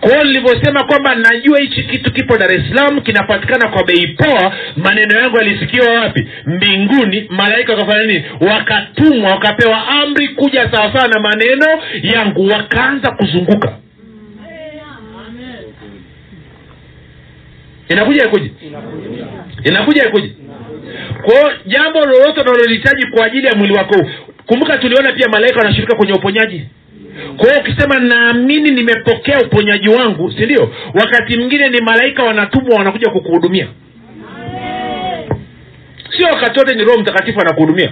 kwao 0.00 0.24
nilivyosema 0.24 0.84
kwamba 0.84 1.14
najua 1.14 1.58
hichi 1.60 1.82
kitu 1.82 2.12
kipo 2.12 2.38
dar 2.38 2.52
es 2.52 2.62
salaam 2.74 3.00
kinapatikana 3.00 3.68
kwa 3.68 3.84
bei 3.84 4.06
poa. 4.06 4.52
Maneno 4.76 5.20
yangu 5.20 5.36
yalisikiwa 5.36 5.94
wapi? 5.94 6.28
Mbinguni. 6.46 7.26
Malaika 7.30 7.72
wakafanya 7.72 8.04
nini? 8.04 8.24
Wakatumwa 8.40 9.30
wakapewa 9.30 9.88
amri 9.88 10.28
kuja 10.28 10.70
sawasawa 10.72 11.08
na 11.08 11.20
maneno 11.20 11.66
yangu. 12.02 12.46
Wakaanza 12.48 13.10
kuzunguka. 13.10 13.72
Inakuja 17.88 18.24
ikuji 18.24 18.52
inakuja 19.64 20.08
ikuji 20.08 20.32
kwao 21.22 21.52
jambo 21.66 22.00
lolote 22.00 22.40
unalolihitaji 22.40 23.06
kwa 23.06 23.26
ajili 23.26 23.46
ya 23.46 23.54
mwili 23.54 23.72
wako 23.74 24.06
kumbuka 24.46 24.78
tuliona 24.78 25.12
pia 25.12 25.28
malaika 25.28 25.58
wanashirika 25.58 25.96
kwenye 25.96 26.12
uponyaji 26.12 26.64
kwa 27.36 27.48
hiyo 27.48 27.60
ukisema 27.60 27.98
naamini 28.00 28.70
nimepokea 28.70 29.40
uponyaji 29.40 29.88
wangu 29.88 30.32
si 30.32 30.44
ndio? 30.44 30.74
Wakati 30.94 31.36
mwingine 31.36 31.68
ni 31.68 31.78
malaika 31.82 32.22
wanatumwa 32.22 32.78
wanakuja 32.78 33.10
kukuhudumia. 33.10 33.68
Sio 36.16 36.26
wakati 36.26 36.58
wote 36.58 36.74
ni 36.74 36.84
roho 36.84 36.98
mtakatifu 37.00 37.40
anakuhudumia. 37.40 37.90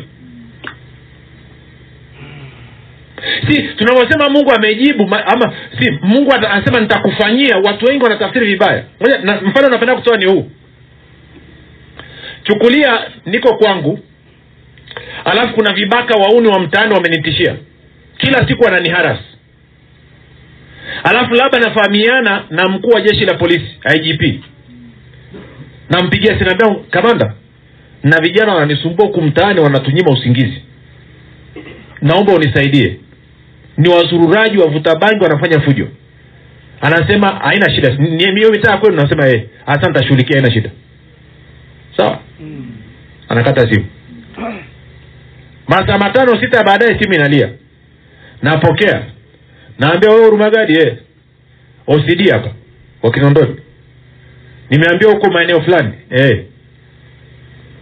Si 3.50 3.62
tunavyosema 3.62 4.28
mungu 4.30 4.52
amejibu 4.52 5.06
ma- 5.06 5.26
ama 5.26 5.54
si 5.80 5.90
mungu 6.02 6.32
anasema 6.32 6.80
nitakufanyia 6.80 7.56
watu 7.56 7.86
wengi 7.86 8.04
wanatafsiri 8.04 8.46
vibaya. 8.46 8.84
Moja 9.00 9.18
na, 9.18 9.40
mfano 9.40 9.68
napenda 9.68 9.94
kutoa 9.96 10.16
ni 10.16 10.24
huu. 10.24 10.50
Chukulia 12.42 13.00
niko 13.26 13.54
kwangu 13.54 13.98
alafu 15.24 15.54
kuna 15.54 15.72
vibaka 15.72 16.14
wauni 16.18 16.48
wa 16.48 16.60
mtaani 16.60 16.94
wamenitishia 16.94 17.56
kila 18.18 18.48
siku 18.48 18.66
ananiharas 18.68 19.18
alafu 21.04 21.34
labda 21.34 21.58
nafahamiana 21.58 22.44
na 22.50 22.68
mkuu 22.68 22.88
wa 22.90 23.00
jeshi 23.00 23.24
la 23.24 23.34
polisi 23.34 23.78
igp 23.96 24.44
nampigia 25.90 26.38
sinaambia 26.38 26.74
kamanda 26.90 27.34
na 28.02 28.20
vijana 28.20 28.54
wananisumbua 28.54 29.06
huku 29.06 29.22
mtaani 29.22 29.60
wanatunyima 29.60 30.10
usingizi. 30.10 30.62
Naomba 32.02 32.32
unisaidie. 32.32 33.00
Ni 33.76 33.88
wazururaji 33.88 34.58
wavuta 34.58 34.96
bangi 34.96 35.24
wanafanya 35.24 35.60
fujo. 35.60 35.88
Anasema 36.80 37.28
haina 37.28 37.70
shida. 37.74 37.90
Hiyo 38.34 38.50
mitaa 38.50 38.76
kwenu 38.76 38.96
nasema 38.96 39.26
hey, 39.26 39.40
hasa 39.66 39.90
ntashughulikia 39.90 40.36
haina 40.36 40.54
shida. 40.54 40.70
Sawa? 41.96 42.18
Anakata 43.28 43.72
simu. 43.72 43.86
Masaa 45.68 45.98
matano 45.98 46.40
sita 46.40 46.64
baadaye 46.64 46.98
simu 46.98 47.14
inalia 47.14 47.48
napokea. 48.42 49.02
Naambia 49.78 50.10
wewe 50.10 50.26
urumagadi 50.26 50.78
eh. 50.78 50.96
ocd 51.86 52.30
hapa. 52.30 52.50
Wakinondoni. 53.02 53.56
Nimeambia 54.70 55.08
huko 55.08 55.30
maeneo 55.30 55.60
fulani 55.62 55.92
eh. 56.10 56.44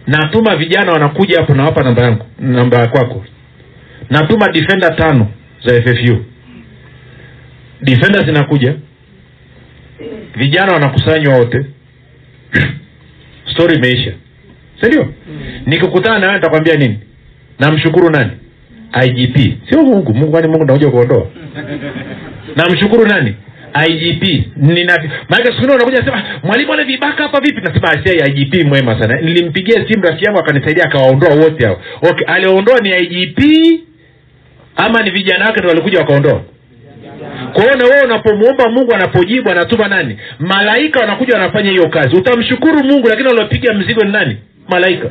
natuma 0.07 0.55
vijana 0.55 0.91
wanakuja 0.91 1.39
hapo 1.39 1.53
nawapa 1.55 1.83
namba 1.83 2.03
yangu 2.03 2.25
namba 2.39 2.77
ya 2.77 2.87
kwako. 2.87 3.25
Natuma 4.09 4.47
defender 4.51 4.95
tano 4.95 5.27
za 5.65 5.81
ffu 5.81 6.25
defender 7.81 8.25
zinakuja. 8.25 8.75
Vijana 10.35 10.73
wanakusanywa 10.73 11.37
wote. 11.37 11.65
Story 13.53 13.75
imeisha. 13.75 14.13
Sindio 14.81 15.13
nikikutana 15.65 16.19
na 16.19 16.25
wewe 16.27 16.37
nitakwambia 16.39 16.75
nini? 16.75 16.99
Namshukuru 17.59 18.09
nani 18.09 18.31
igp 19.05 19.37
sio 19.69 19.83
mungu. 19.83 20.13
Mungu 20.13 20.31
kwani 20.31 20.47
mungu 20.47 20.65
nakuja 20.65 20.89
kuondoa 20.89 21.27
namshukuru 22.55 23.05
nani? 23.07 23.35
Igp 23.89 24.23
nina 24.55 24.93
maana 25.29 25.45
siku 25.45 25.73
unakuja 25.73 25.97
sema 26.05 26.23
mwalimu 26.43 26.73
ana 26.73 26.83
vibaka 26.83 27.23
hapa 27.23 27.39
vipi? 27.41 27.61
Nasema 27.61 27.89
asia 27.89 28.25
igp 28.27 28.63
mwema 28.65 29.01
sana. 29.01 29.21
Nilimpigia 29.21 29.87
simu 29.87 30.03
rafiki 30.03 30.25
yangu 30.25 30.39
akanisaidia 30.39 30.83
akawaondoa 30.83 31.35
wote 31.35 31.65
hao. 31.65 31.81
Okay 32.01 32.27
aliondoa 32.27 32.79
ni 32.79 32.89
igp 32.89 33.39
ama 34.75 35.01
ni 35.03 35.09
vijana 35.11 35.45
wake 35.45 35.57
ndio 35.59 35.69
walikuja 35.69 35.99
wakaondoa? 35.99 36.41
Kwa 37.53 37.63
hiyo 37.63 37.75
na 37.75 37.85
wewe 37.85 38.01
unapomwomba 38.05 38.69
mungu 38.69 38.93
anapojibu 38.95 39.49
anatuma 39.51 39.87
nani? 39.87 40.17
Malaika 40.39 40.99
wanakuja 40.99 41.33
wanafanya 41.33 41.69
hiyo 41.69 41.89
kazi. 41.89 42.15
Utamshukuru 42.15 42.83
mungu 42.83 43.07
lakini 43.07 43.27
waliopiga 43.27 43.73
mzigo 43.73 44.01
ni 44.03 44.11
nani? 44.11 44.37
Malaika 44.69 45.09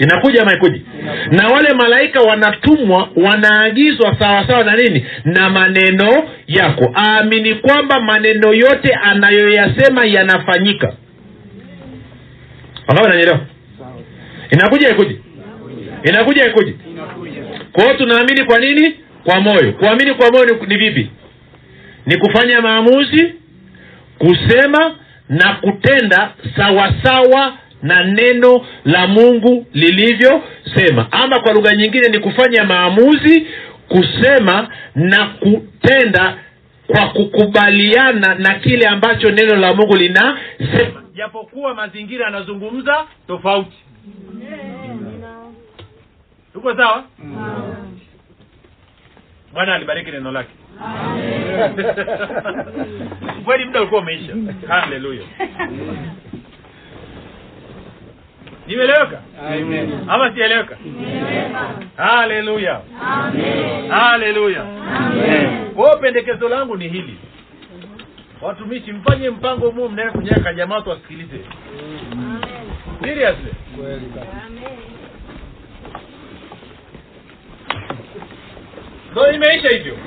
inakuja 0.00 0.42
ama 0.42 0.52
ikuji 0.54 0.82
na 1.30 1.46
wale 1.48 1.74
malaika 1.74 2.20
wanatumwa 2.20 3.08
wanaagizwa 3.16 4.16
sawasawa 4.18 4.64
na 4.64 4.76
nini? 4.76 5.06
Na 5.24 5.50
maneno 5.50 6.28
yako. 6.46 6.92
Aamini 6.96 7.54
kwamba 7.54 8.00
maneno 8.00 8.54
yote 8.54 8.94
anayoyasema 8.94 10.04
yanafanyika. 10.04 10.92
Wangawa 12.88 13.08
nanyelewa 13.08 13.40
inakuja 14.50 14.90
ikuji 14.90 15.18
inakuja 16.04 16.46
ikuji 16.46 16.74
kwa 17.72 17.94
tunaamini 17.94 18.44
kwa 18.44 18.58
nini? 18.58 18.94
Kwa 19.24 19.40
moyo. 19.40 19.72
Kuamini 19.72 20.14
kwa 20.14 20.30
moyo 20.32 20.44
ni, 20.44 20.66
ni 20.66 20.76
vipi? 20.76 21.10
Ni 22.06 22.16
kufanya 22.16 22.60
maamuzi 22.60 23.34
kusema 24.18 24.94
na 25.28 25.54
kutenda 25.54 26.30
sawasawa 26.56 27.58
na 27.82 28.04
neno 28.04 28.66
la 28.84 29.06
mungu 29.06 29.66
lilivyosema. 29.72 31.08
Ama 31.10 31.40
kwa 31.40 31.52
lugha 31.52 31.76
nyingine 31.76 32.08
ni 32.08 32.18
kufanya 32.18 32.64
maamuzi 32.64 33.46
kusema 33.88 34.68
na 34.94 35.26
kutenda 35.26 36.38
kwa 36.86 37.08
kukubaliana 37.08 38.34
na 38.34 38.54
kile 38.54 38.86
ambacho 38.88 39.30
neno 39.30 39.56
la 39.56 39.74
mungu 39.74 39.96
linasema 39.96 41.02
japokuwa 41.14 41.74
mazingira 41.74 42.24
yanazungumza 42.24 43.06
tofauti. 43.26 43.76
Tuko 46.52 46.76
sawa? 46.76 47.04
Bwana 49.52 49.74
alibariki 49.74 50.10
neno 50.10 50.32
lake. 50.32 50.50
Kweli 53.44 53.64
muda 53.64 53.80
ulikuwa 53.80 54.00
umeisha. 54.00 54.34
Haleluya 54.68 55.22
nimeeleweka 58.66 59.20
ama 60.08 60.34
sieleweka 60.34 60.76
haleluya. 61.96 62.80
Haleluya. 63.88 64.64
Kwa 65.74 65.84
hiyo 65.86 65.98
pendekezo 66.00 66.48
langu 66.48 66.76
ni 66.76 66.88
hili. 66.88 67.18
Watumishi 68.42 68.92
mfanye 68.92 69.30
mpango 69.30 69.72
muu 69.72 69.88
mnae 69.88 70.10
kunyaka 70.10 70.40
kajamaa, 70.40 70.74
watu 70.74 70.90
wasikilize. 70.90 71.40
Seriously? 73.02 73.52
Ndo 79.12 79.32
imeisha 79.32 79.68
hivyo 79.68 79.96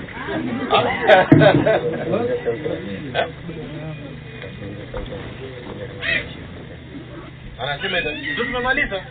anasema 7.60 7.97
tumemaliza. 8.36 9.01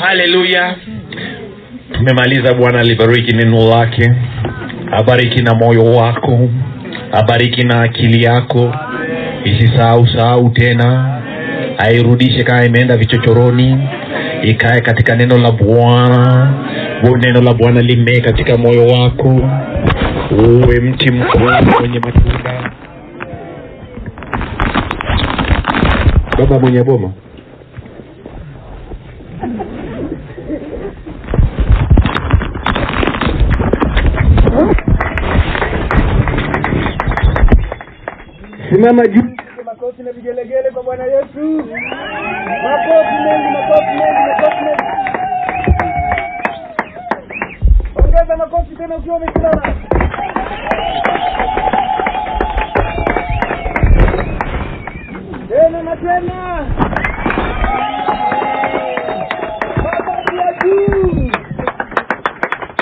Haleluya. 0.00 0.76
Tumemaliza 1.92 2.54
bwana 2.54 2.78
alibariki 2.80 3.32
neno 3.36 3.68
lake. 3.70 4.12
Abariki 4.92 5.42
na 5.42 5.54
moyo 5.54 5.84
wako. 5.84 6.50
Abariki 7.12 7.62
na 7.62 7.80
akili 7.82 8.22
yako. 8.24 8.74
Isisahau 9.44 10.08
sahau 10.08 10.50
tena. 10.50 11.20
Airudishe 11.78 12.42
kama 12.44 12.64
imeenda 12.64 12.96
vichochoroni. 12.96 13.88
Ikae 14.42 14.80
katika 14.80 15.16
neno 15.16 15.38
la 15.38 15.50
bwana. 15.50 16.52
Neno 17.20 17.40
la 17.42 17.54
bwana 17.54 17.80
limee 17.80 18.20
katika 18.20 18.56
moyo 18.56 18.86
wako. 18.86 19.28
Uwe 20.30 20.80
mti 20.80 21.12
mkuu 21.12 21.38
mwenye 21.80 21.98
matunda. 22.00 22.70
Baba 26.38 26.58
mwenye 26.58 26.82
boma 26.82 27.12
simama 38.78 39.06
juu 39.06 39.22
makofi 39.64 40.02
na 40.02 40.12
vigelegele 40.12 40.70
kwa 40.70 40.82
bwana 40.82 41.04
yesu. 41.04 41.64
Makofi 42.62 43.14
mengi 43.24 43.50
makofi 43.52 43.90
mengi 43.98 44.20
makofi 44.28 44.64
mengi. 44.64 44.82
Ongeza 47.96 48.36
makofi 48.36 48.76
tena 48.76 48.96
ukiwa 48.96 49.16
umesimama. 49.16 49.74
Tena 55.48 55.82
na 55.82 55.96
tena. 55.96 56.66
Makofi 59.84 60.36
ya 60.36 60.52
juu. 60.62 61.30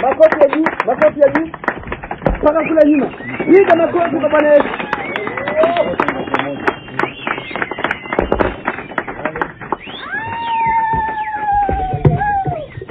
Makofi 0.02 0.40
ya 0.40 0.48
juu 0.48 0.64
makofi 0.86 1.20
ya 1.20 1.28
juu. 1.28 1.50
Mpaka 2.42 2.64
kule 2.64 2.90
nyuma. 2.90 3.06
Piga 3.38 3.76
makofi 3.76 4.16
kwa 4.20 4.28
bwana 4.28 4.48
yesu 4.48 4.85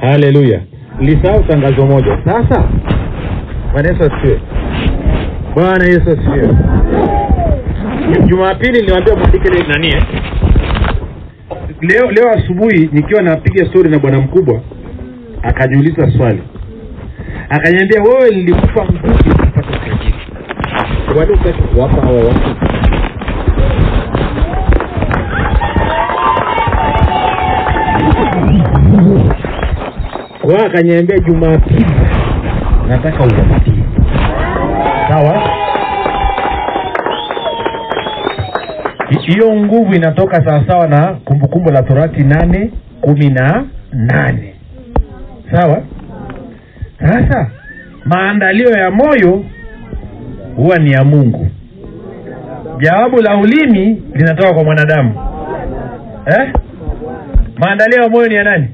haleluya 0.06 0.62
lisahau 1.00 1.44
tangazo 1.44 1.86
moja. 1.86 2.18
Sasa. 2.26 2.64
Bwana 3.74 3.90
yesu 3.90 4.04
asifiwe. 4.04 4.40
Bwana 5.56 5.84
yesu 5.86 6.02
asifiwe. 6.12 6.50
Jumapili 8.28 8.92
mwandike 9.16 9.48
ile 9.48 9.68
nani 9.68 9.88
eh? 9.88 10.04
leo 11.82 12.12
leo 12.12 12.30
asubuhi 12.30 12.90
nikiwa 12.94 13.22
napiga 13.22 13.66
stori 13.70 13.90
na 13.90 14.00
bwana 14.00 14.20
mkubwa 14.20 14.62
akajiuliza 15.44 16.12
swali. 16.18 16.42
Akaniambia 17.50 18.02
wewe 18.02 18.30
nilikupa 18.30 18.84
nguvu 18.86 19.24
kupata 19.24 19.70
utajiri 19.70 20.16
kwani 21.14 21.32
utaki 21.32 21.62
kuwapa 21.62 22.02
hawa 22.02 22.16
watu 22.18 22.65
akaniambia 30.76 31.20
jumapili. 31.20 31.86
Nataka 32.88 33.18
uwapatie 33.20 33.84
sawa? 35.10 35.44
Hiyo 39.22 39.54
nguvu 39.56 39.94
inatoka 39.94 40.46
sawasawa 40.46 40.88
na 40.88 41.14
kumbukumbu 41.14 41.72
la 41.72 41.84
torati 41.84 42.24
nane 42.24 42.72
kumi 43.02 43.30
na 43.30 43.66
nane. 43.94 44.56
Sawa? 45.52 45.82
Sasa 47.00 47.50
maandalio 48.06 48.70
ya 48.70 48.92
moyo 48.92 49.44
huwa 50.56 50.78
ni 50.78 50.92
ya 50.92 51.04
mungu. 51.04 51.48
Jawabu 52.80 53.22
la 53.22 53.38
ulimi 53.38 54.04
linatoka 54.14 54.54
kwa 54.54 54.64
mwanadamu. 54.64 55.14
Eh? 56.26 56.54
maandalio 57.58 58.04
ya 58.04 58.10
moyo 58.10 58.28
ni 58.28 58.36
ya 58.36 58.44
nani 58.44 58.68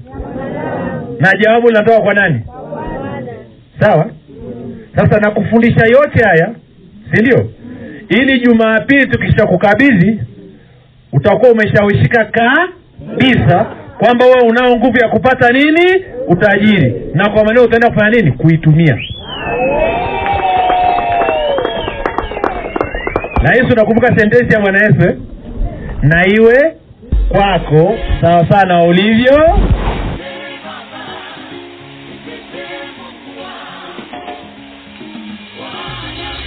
na 1.21 1.31
jawabu 1.39 1.67
linatoka 1.67 1.99
kwa 2.01 2.13
nani? 2.13 2.41
Sawa. 3.79 4.09
Sasa 4.95 5.19
nakufundisha 5.19 5.85
yote 5.85 6.23
haya 6.23 6.49
si 7.13 7.21
ndio? 7.21 7.49
Ili 8.09 8.39
jumapili 8.39 9.07
tukisha 9.07 9.45
kukabidhi 9.47 10.19
utakuwa 11.13 11.51
umeshawishika 11.51 12.25
kabisa 12.25 13.65
kwamba 13.99 14.25
wewe 14.25 14.41
unao 14.49 14.75
nguvu 14.75 14.97
ya 14.97 15.07
kupata 15.09 15.49
nini? 15.53 16.05
Utajiri. 16.27 16.95
Na 17.13 17.29
kwa 17.29 17.43
maneo 17.43 17.63
utaenda 17.63 17.89
kufanya 17.89 18.09
nini? 18.09 18.31
Kuitumia. 18.31 18.97
Na 23.43 23.53
yesu 23.53 23.75
nakumbuka 23.75 24.07
sentensi 24.19 24.53
ya 24.55 24.59
bwana 24.61 24.79
yesu 24.85 25.21
na 26.01 26.27
iwe 26.27 26.73
kwako 27.29 27.97
sawa 28.21 28.45
sawa 28.49 28.65
na 28.65 28.83
ulivyo 28.83 29.59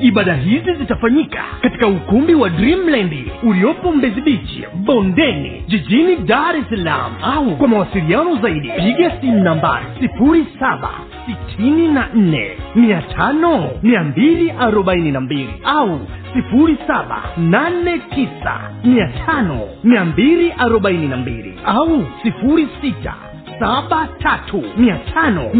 ibada 0.00 0.34
hizi 0.34 0.74
zitafanyika 0.74 1.44
katika 1.62 1.88
ukumbi 1.88 2.34
wa 2.34 2.50
dreamland 2.50 3.12
uliopo 3.42 3.92
mbezi 3.92 4.20
bichi 4.20 4.64
bondeni 4.74 5.62
jijini 5.68 6.16
dar 6.16 6.56
es 6.56 6.64
salaam. 6.70 7.12
Au 7.22 7.56
kwa 7.56 7.68
mawasiliano 7.68 8.36
zaidi 8.36 8.68
piga 8.70 9.20
simu 9.20 9.44
nambari 9.44 9.86
sifuri 10.00 10.46
saba 10.58 10.90
sitini 11.26 11.88
na 11.88 12.08
nne 12.14 12.50
mia 12.74 13.02
tano 13.02 13.70
mia 13.82 14.04
mbili 14.04 14.50
arobaini 14.50 15.12
na 15.12 15.20
mbili 15.20 15.54
au 15.64 16.00
sifuri 16.34 16.76
saba 16.86 17.22
nane 17.36 17.98
tisa 17.98 18.60
mia 18.84 19.08
tano 19.26 19.60
mia 19.84 20.04
mbili 20.04 20.52
arobaini 20.58 21.08
na 21.08 21.16
mbili 21.16 21.54
au 21.64 22.04
sifuri 22.22 22.68
sita 22.80 23.14
saba 23.58 24.08
tatu 24.18 24.62
mia 24.76 24.96
tano 25.14 25.50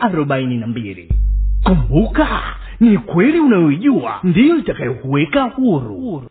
arobaini 0.00 0.56
na 0.56 0.66
mbili. 0.66 1.08
Kumbuka 1.64 2.26
ni 2.80 2.98
kweli 2.98 3.40
unayoijua? 3.40 4.20
Ndiyo 4.22 4.56
itakayokuweka 4.56 5.42
huru. 5.42 6.22